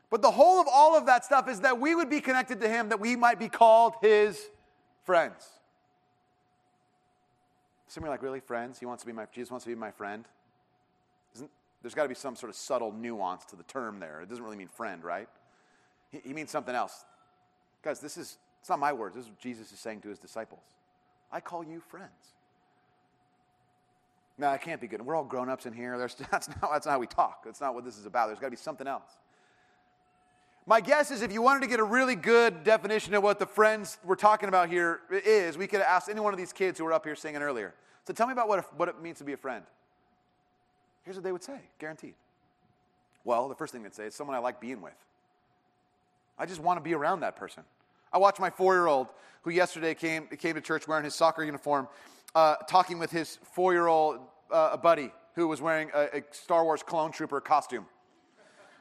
[0.10, 2.70] But the whole of all of that stuff is that we would be connected to
[2.70, 4.40] him, that we might be called his
[5.04, 5.48] friends.
[7.88, 8.80] Some are like, really, friends?
[8.80, 10.26] He wants to be my, Jesus wants to be my friend?
[11.36, 11.50] Isn't,
[11.82, 14.22] there's got to be some sort of subtle nuance to the term there.
[14.22, 15.28] It doesn't really mean friend, right?
[16.12, 17.06] He, he means something else.
[17.84, 19.16] Guys, this is, it's not my words.
[19.16, 20.62] This is what Jesus is saying to his disciples.
[21.32, 22.34] I call you friends.
[24.38, 25.02] No, it can't be good.
[25.02, 25.98] We're all grown ups in here.
[25.98, 27.44] There's, that's, not, that's not how we talk.
[27.44, 28.28] That's not what this is about.
[28.28, 29.18] There's got to be something else.
[30.66, 33.46] My guess is if you wanted to get a really good definition of what the
[33.46, 36.86] friends we're talking about here is, we could ask any one of these kids who
[36.86, 37.74] were up here singing earlier.
[38.06, 39.64] So tell me about what, what it means to be a friend.
[41.04, 42.14] Here's what they would say, guaranteed.
[43.24, 44.94] Well, the first thing they'd say is someone I like being with.
[46.38, 47.64] I just want to be around that person.
[48.12, 49.08] I watched my four year old,
[49.44, 51.88] who yesterday came, came to church wearing his soccer uniform,
[52.36, 54.20] uh, talking with his four year old
[54.52, 57.86] uh, buddy who was wearing a, a Star Wars clone trooper costume,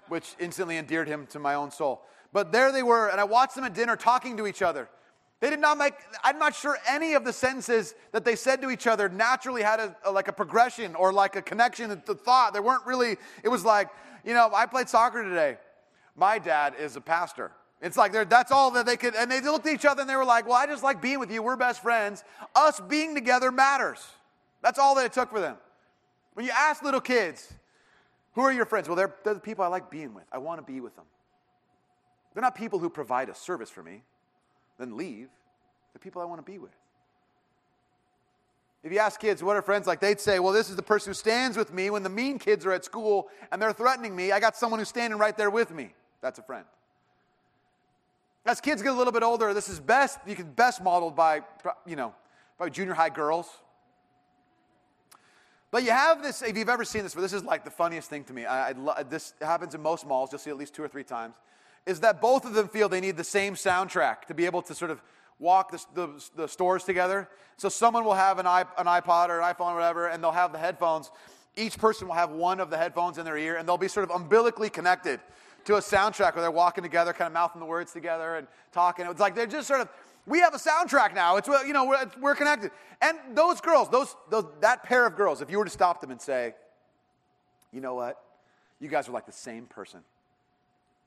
[0.08, 2.02] which instantly endeared him to my own soul.
[2.32, 4.88] But there they were, and I watched them at dinner talking to each other.
[5.40, 8.70] They did not make, I'm not sure any of the sentences that they said to
[8.70, 12.14] each other naturally had a, a, like a progression or like a connection to the
[12.16, 12.54] thought.
[12.54, 13.88] They weren't really, it was like,
[14.24, 15.58] you know, I played soccer today.
[16.16, 17.52] My dad is a pastor.
[17.80, 20.16] It's like that's all that they could, and they looked at each other and they
[20.16, 21.42] were like, Well, I just like being with you.
[21.42, 22.24] We're best friends.
[22.54, 24.04] Us being together matters.
[24.62, 25.56] That's all that it took for them.
[26.34, 27.52] When you ask little kids,
[28.34, 28.88] Who are your friends?
[28.88, 30.24] Well, they're, they're the people I like being with.
[30.32, 31.04] I want to be with them.
[32.34, 34.02] They're not people who provide a service for me,
[34.78, 35.28] then leave.
[35.92, 36.74] They're people I want to be with.
[38.82, 41.10] If you ask kids what are friends like, they'd say, Well, this is the person
[41.10, 44.32] who stands with me when the mean kids are at school and they're threatening me.
[44.32, 45.94] I got someone who's standing right there with me.
[46.20, 46.64] That's a friend.
[48.48, 51.42] As kids get a little bit older, this is best, you can best modeled by,
[51.86, 52.14] you know,
[52.58, 53.46] by junior high girls.
[55.70, 58.08] But you have this, if you've ever seen this, but this is like the funniest
[58.08, 58.46] thing to me.
[58.46, 61.34] I, I, this happens in most malls, you'll see at least two or three times,
[61.84, 64.74] is that both of them feel they need the same soundtrack to be able to
[64.74, 65.02] sort of
[65.38, 67.28] walk the, the, the stores together.
[67.58, 70.32] So someone will have an, iP- an iPod or an iPhone or whatever, and they'll
[70.32, 71.10] have the headphones.
[71.54, 74.08] Each person will have one of the headphones in their ear, and they'll be sort
[74.08, 75.20] of umbilically connected
[75.68, 79.04] to a soundtrack where they're walking together, kind of mouthing the words together and talking.
[79.04, 79.90] It's like they're just sort of,
[80.26, 81.36] we have a soundtrack now.
[81.36, 82.70] It's, you know, we're, we're connected.
[83.02, 86.10] And those girls, those, those, that pair of girls, if you were to stop them
[86.10, 86.54] and say,
[87.70, 88.18] you know what?
[88.80, 90.00] You guys are like the same person.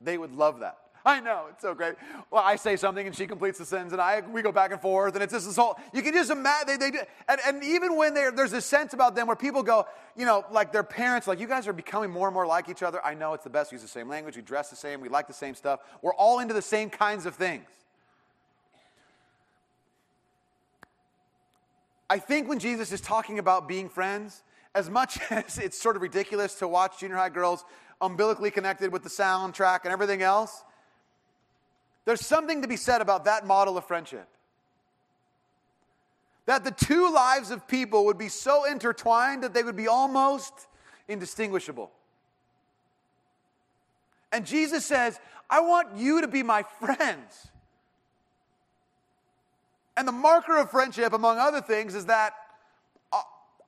[0.00, 0.78] They would love that.
[1.04, 1.94] I know, it's so great.
[2.30, 4.80] Well, I say something and she completes the sentence and I, we go back and
[4.80, 6.98] forth and it's just this whole, you can just imagine, they, they,
[7.28, 9.86] and, and even when there's this sense about them where people go,
[10.16, 12.84] you know, like their parents, like you guys are becoming more and more like each
[12.84, 13.04] other.
[13.04, 15.08] I know it's the best, we use the same language, we dress the same, we
[15.08, 15.80] like the same stuff.
[16.02, 17.66] We're all into the same kinds of things.
[22.08, 24.42] I think when Jesus is talking about being friends,
[24.74, 27.64] as much as it's sort of ridiculous to watch junior high girls
[28.00, 30.62] umbilically connected with the soundtrack and everything else,
[32.04, 34.28] there's something to be said about that model of friendship.
[36.46, 40.52] That the two lives of people would be so intertwined that they would be almost
[41.06, 41.90] indistinguishable.
[44.32, 47.48] And Jesus says, I want you to be my friends.
[49.96, 52.34] And the marker of friendship, among other things, is that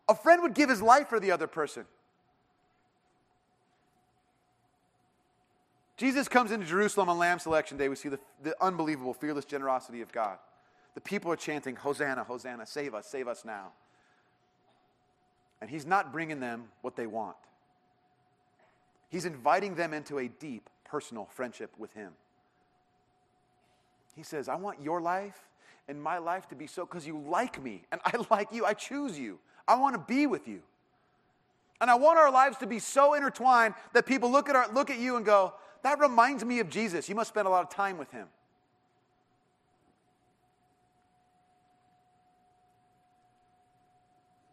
[0.08, 1.84] a friend would give his life for the other person.
[5.96, 7.88] Jesus comes into Jerusalem on Lamb Selection Day.
[7.88, 10.38] We see the, the unbelievable, fearless generosity of God.
[10.94, 13.72] The people are chanting, Hosanna, Hosanna, save us, save us now.
[15.60, 17.36] And he's not bringing them what they want.
[19.08, 22.12] He's inviting them into a deep personal friendship with him.
[24.16, 25.38] He says, I want your life
[25.88, 28.64] and my life to be so because you like me and I like you.
[28.64, 29.38] I choose you.
[29.66, 30.62] I want to be with you.
[31.80, 34.90] And I want our lives to be so intertwined that people look at, our, look
[34.90, 35.54] at you and go,
[35.84, 37.08] that reminds me of Jesus.
[37.10, 38.26] You must spend a lot of time with him.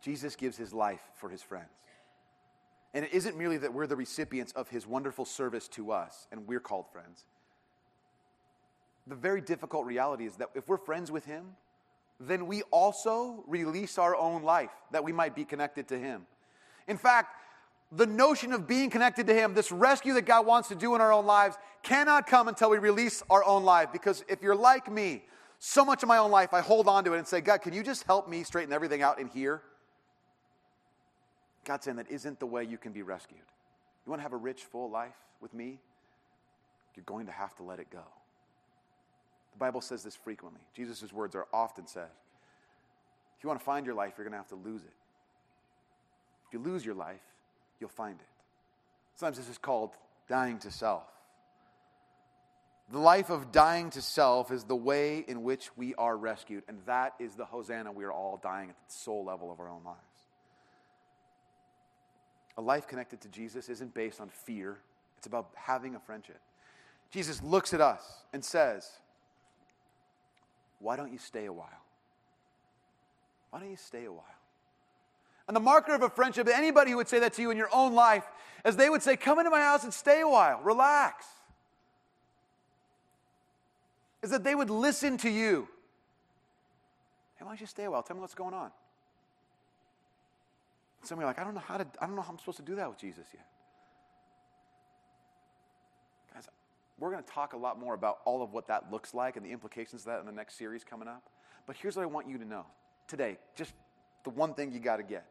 [0.04, 1.70] Jesus gives his life for his friends.
[2.94, 6.46] And it isn't merely that we're the recipients of his wonderful service to us and
[6.48, 7.24] we're called friends.
[9.08, 11.56] The very difficult reality is that if we're friends with him,
[12.20, 16.26] then we also release our own life that we might be connected to him.
[16.88, 17.41] In fact,
[17.92, 21.02] the notion of being connected to Him, this rescue that God wants to do in
[21.02, 23.90] our own lives, cannot come until we release our own life.
[23.92, 25.24] Because if you're like me,
[25.60, 27.74] so much of my own life, I hold on to it and say, God, can
[27.74, 29.62] you just help me straighten everything out in here?
[31.66, 33.40] God's saying that isn't the way you can be rescued.
[34.06, 35.80] You want to have a rich, full life with me?
[36.96, 38.04] You're going to have to let it go.
[39.54, 40.62] The Bible says this frequently.
[40.76, 42.10] Jesus' words are often said.
[43.38, 44.94] If you want to find your life, you're going to have to lose it.
[46.48, 47.22] If you lose your life,
[47.82, 48.28] you'll find it.
[49.16, 49.92] Sometimes this is called
[50.30, 51.04] dying to self.
[52.92, 56.80] The life of dying to self is the way in which we are rescued, and
[56.86, 59.84] that is the Hosanna we are all dying at the soul level of our own
[59.84, 59.98] lives.
[62.58, 64.78] a life connected to Jesus isn't based on fear,
[65.18, 66.40] it's about having a friendship.
[67.10, 68.04] Jesus looks at us
[68.34, 68.90] and says,
[70.80, 71.68] Why don't you stay a while?
[73.52, 74.41] Why don't you stay a while?
[75.48, 77.70] And the marker of a friendship, anybody who would say that to you in your
[77.74, 78.24] own life,
[78.64, 81.26] as they would say, Come into my house and stay a while, relax,
[84.22, 85.68] is that they would listen to you.
[87.36, 88.04] Hey, why don't you stay a while?
[88.04, 88.72] Tell me what's going on.
[91.04, 92.38] Some of you are like, I don't know how to, I don't know how I'm
[92.38, 93.46] supposed to do that with Jesus yet.
[96.34, 96.48] Guys,
[97.00, 99.46] we're going to talk a lot more about all of what that looks like and
[99.46, 101.24] the implications of that in the next series coming up.
[101.66, 102.66] But here's what I want you to know
[103.08, 103.74] today, just
[104.24, 105.26] the one thing you got to get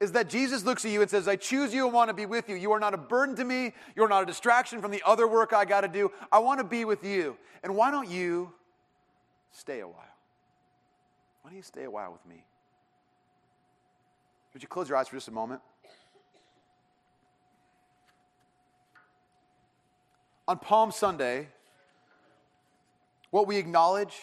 [0.00, 2.26] is that Jesus looks at you and says, I choose you and want to be
[2.26, 2.56] with you.
[2.56, 3.72] You are not a burden to me.
[3.96, 6.10] You're not a distraction from the other work I got to do.
[6.30, 7.36] I want to be with you.
[7.62, 8.52] And why don't you
[9.52, 9.96] stay a while?
[11.42, 12.44] Why don't you stay a while with me?
[14.52, 15.60] Would you close your eyes for just a moment?
[20.46, 21.48] On Palm Sunday,
[23.30, 24.20] what we acknowledge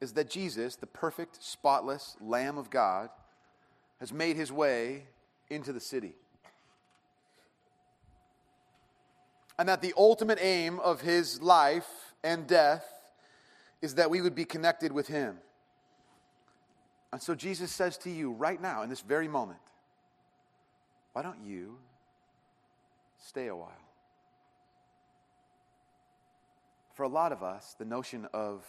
[0.00, 3.10] is that Jesus, the perfect, spotless Lamb of God,
[4.00, 5.04] has made his way
[5.50, 6.14] into the city.
[9.58, 11.88] And that the ultimate aim of his life
[12.22, 12.84] and death
[13.82, 15.38] is that we would be connected with him.
[17.12, 19.58] And so Jesus says to you right now, in this very moment,
[21.12, 21.78] why don't you
[23.18, 23.72] stay a while?
[26.94, 28.64] For a lot of us, the notion of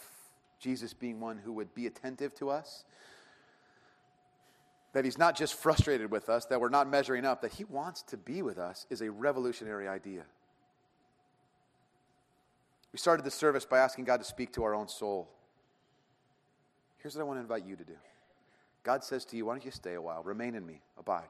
[0.60, 2.84] Jesus being one who would be attentive to us,
[4.92, 8.02] that he's not just frustrated with us, that we're not measuring up, that he wants
[8.02, 10.24] to be with us is a revolutionary idea.
[12.92, 15.28] We started the service by asking God to speak to our own soul.
[16.98, 17.96] Here's what I want to invite you to do
[18.82, 20.22] God says to you, Why don't you stay a while?
[20.22, 21.28] Remain in me, abide.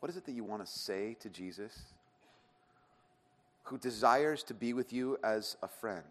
[0.00, 1.78] What is it that you want to say to Jesus,
[3.64, 6.02] who desires to be with you as a friend?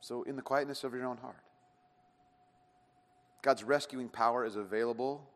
[0.00, 1.42] So, in the quietness of your own heart,
[3.42, 5.28] God's rescuing power is available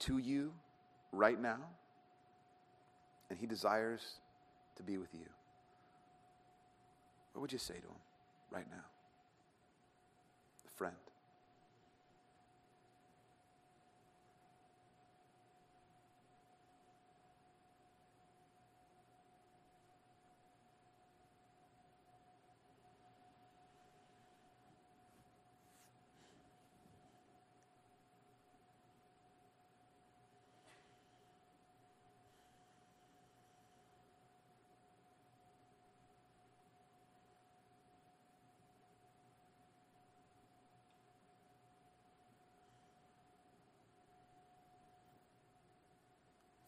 [0.00, 0.52] to you
[1.12, 1.60] right now,
[3.30, 4.00] and He desires
[4.76, 5.26] to be with you.
[7.32, 8.00] What would you say to Him
[8.50, 8.84] right now?
[10.82, 11.11] friend.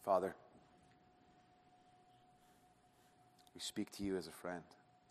[0.05, 0.35] Father,
[3.55, 4.61] we speak to you as a friend.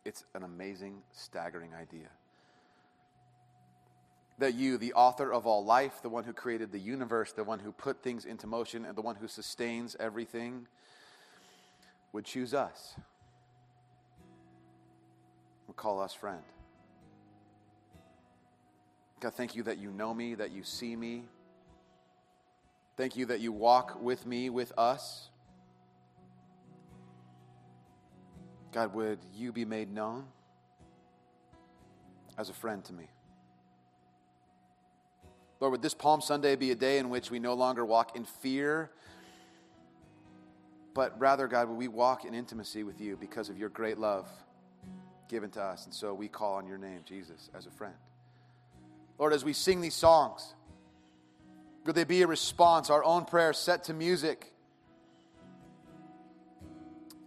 [0.04, 2.06] It's an amazing, staggering idea.
[4.38, 7.58] That you, the author of all life, the one who created the universe, the one
[7.58, 10.68] who put things into motion, and the one who sustains everything,
[12.12, 12.94] would choose us,
[15.66, 16.42] would call us friend.
[19.18, 21.24] God, thank you that you know me, that you see me,
[22.96, 25.28] Thank you that you walk with me, with us.
[28.72, 30.26] God, would you be made known
[32.38, 33.08] as a friend to me?
[35.60, 38.24] Lord, would this Palm Sunday be a day in which we no longer walk in
[38.24, 38.90] fear,
[40.92, 44.28] but rather, God, would we walk in intimacy with you because of your great love
[45.28, 45.84] given to us?
[45.84, 47.94] And so we call on your name, Jesus, as a friend.
[49.18, 50.54] Lord, as we sing these songs,
[51.84, 54.52] would they be a response, our own prayer set to music?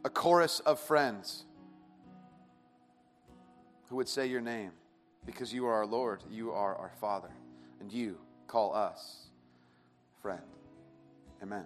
[0.04, 1.46] A chorus of friends
[3.90, 4.72] who would say your name
[5.26, 7.32] because you are our Lord, you are our Father,
[7.80, 9.28] and you call us
[10.22, 10.42] friend.
[11.44, 11.66] Amen.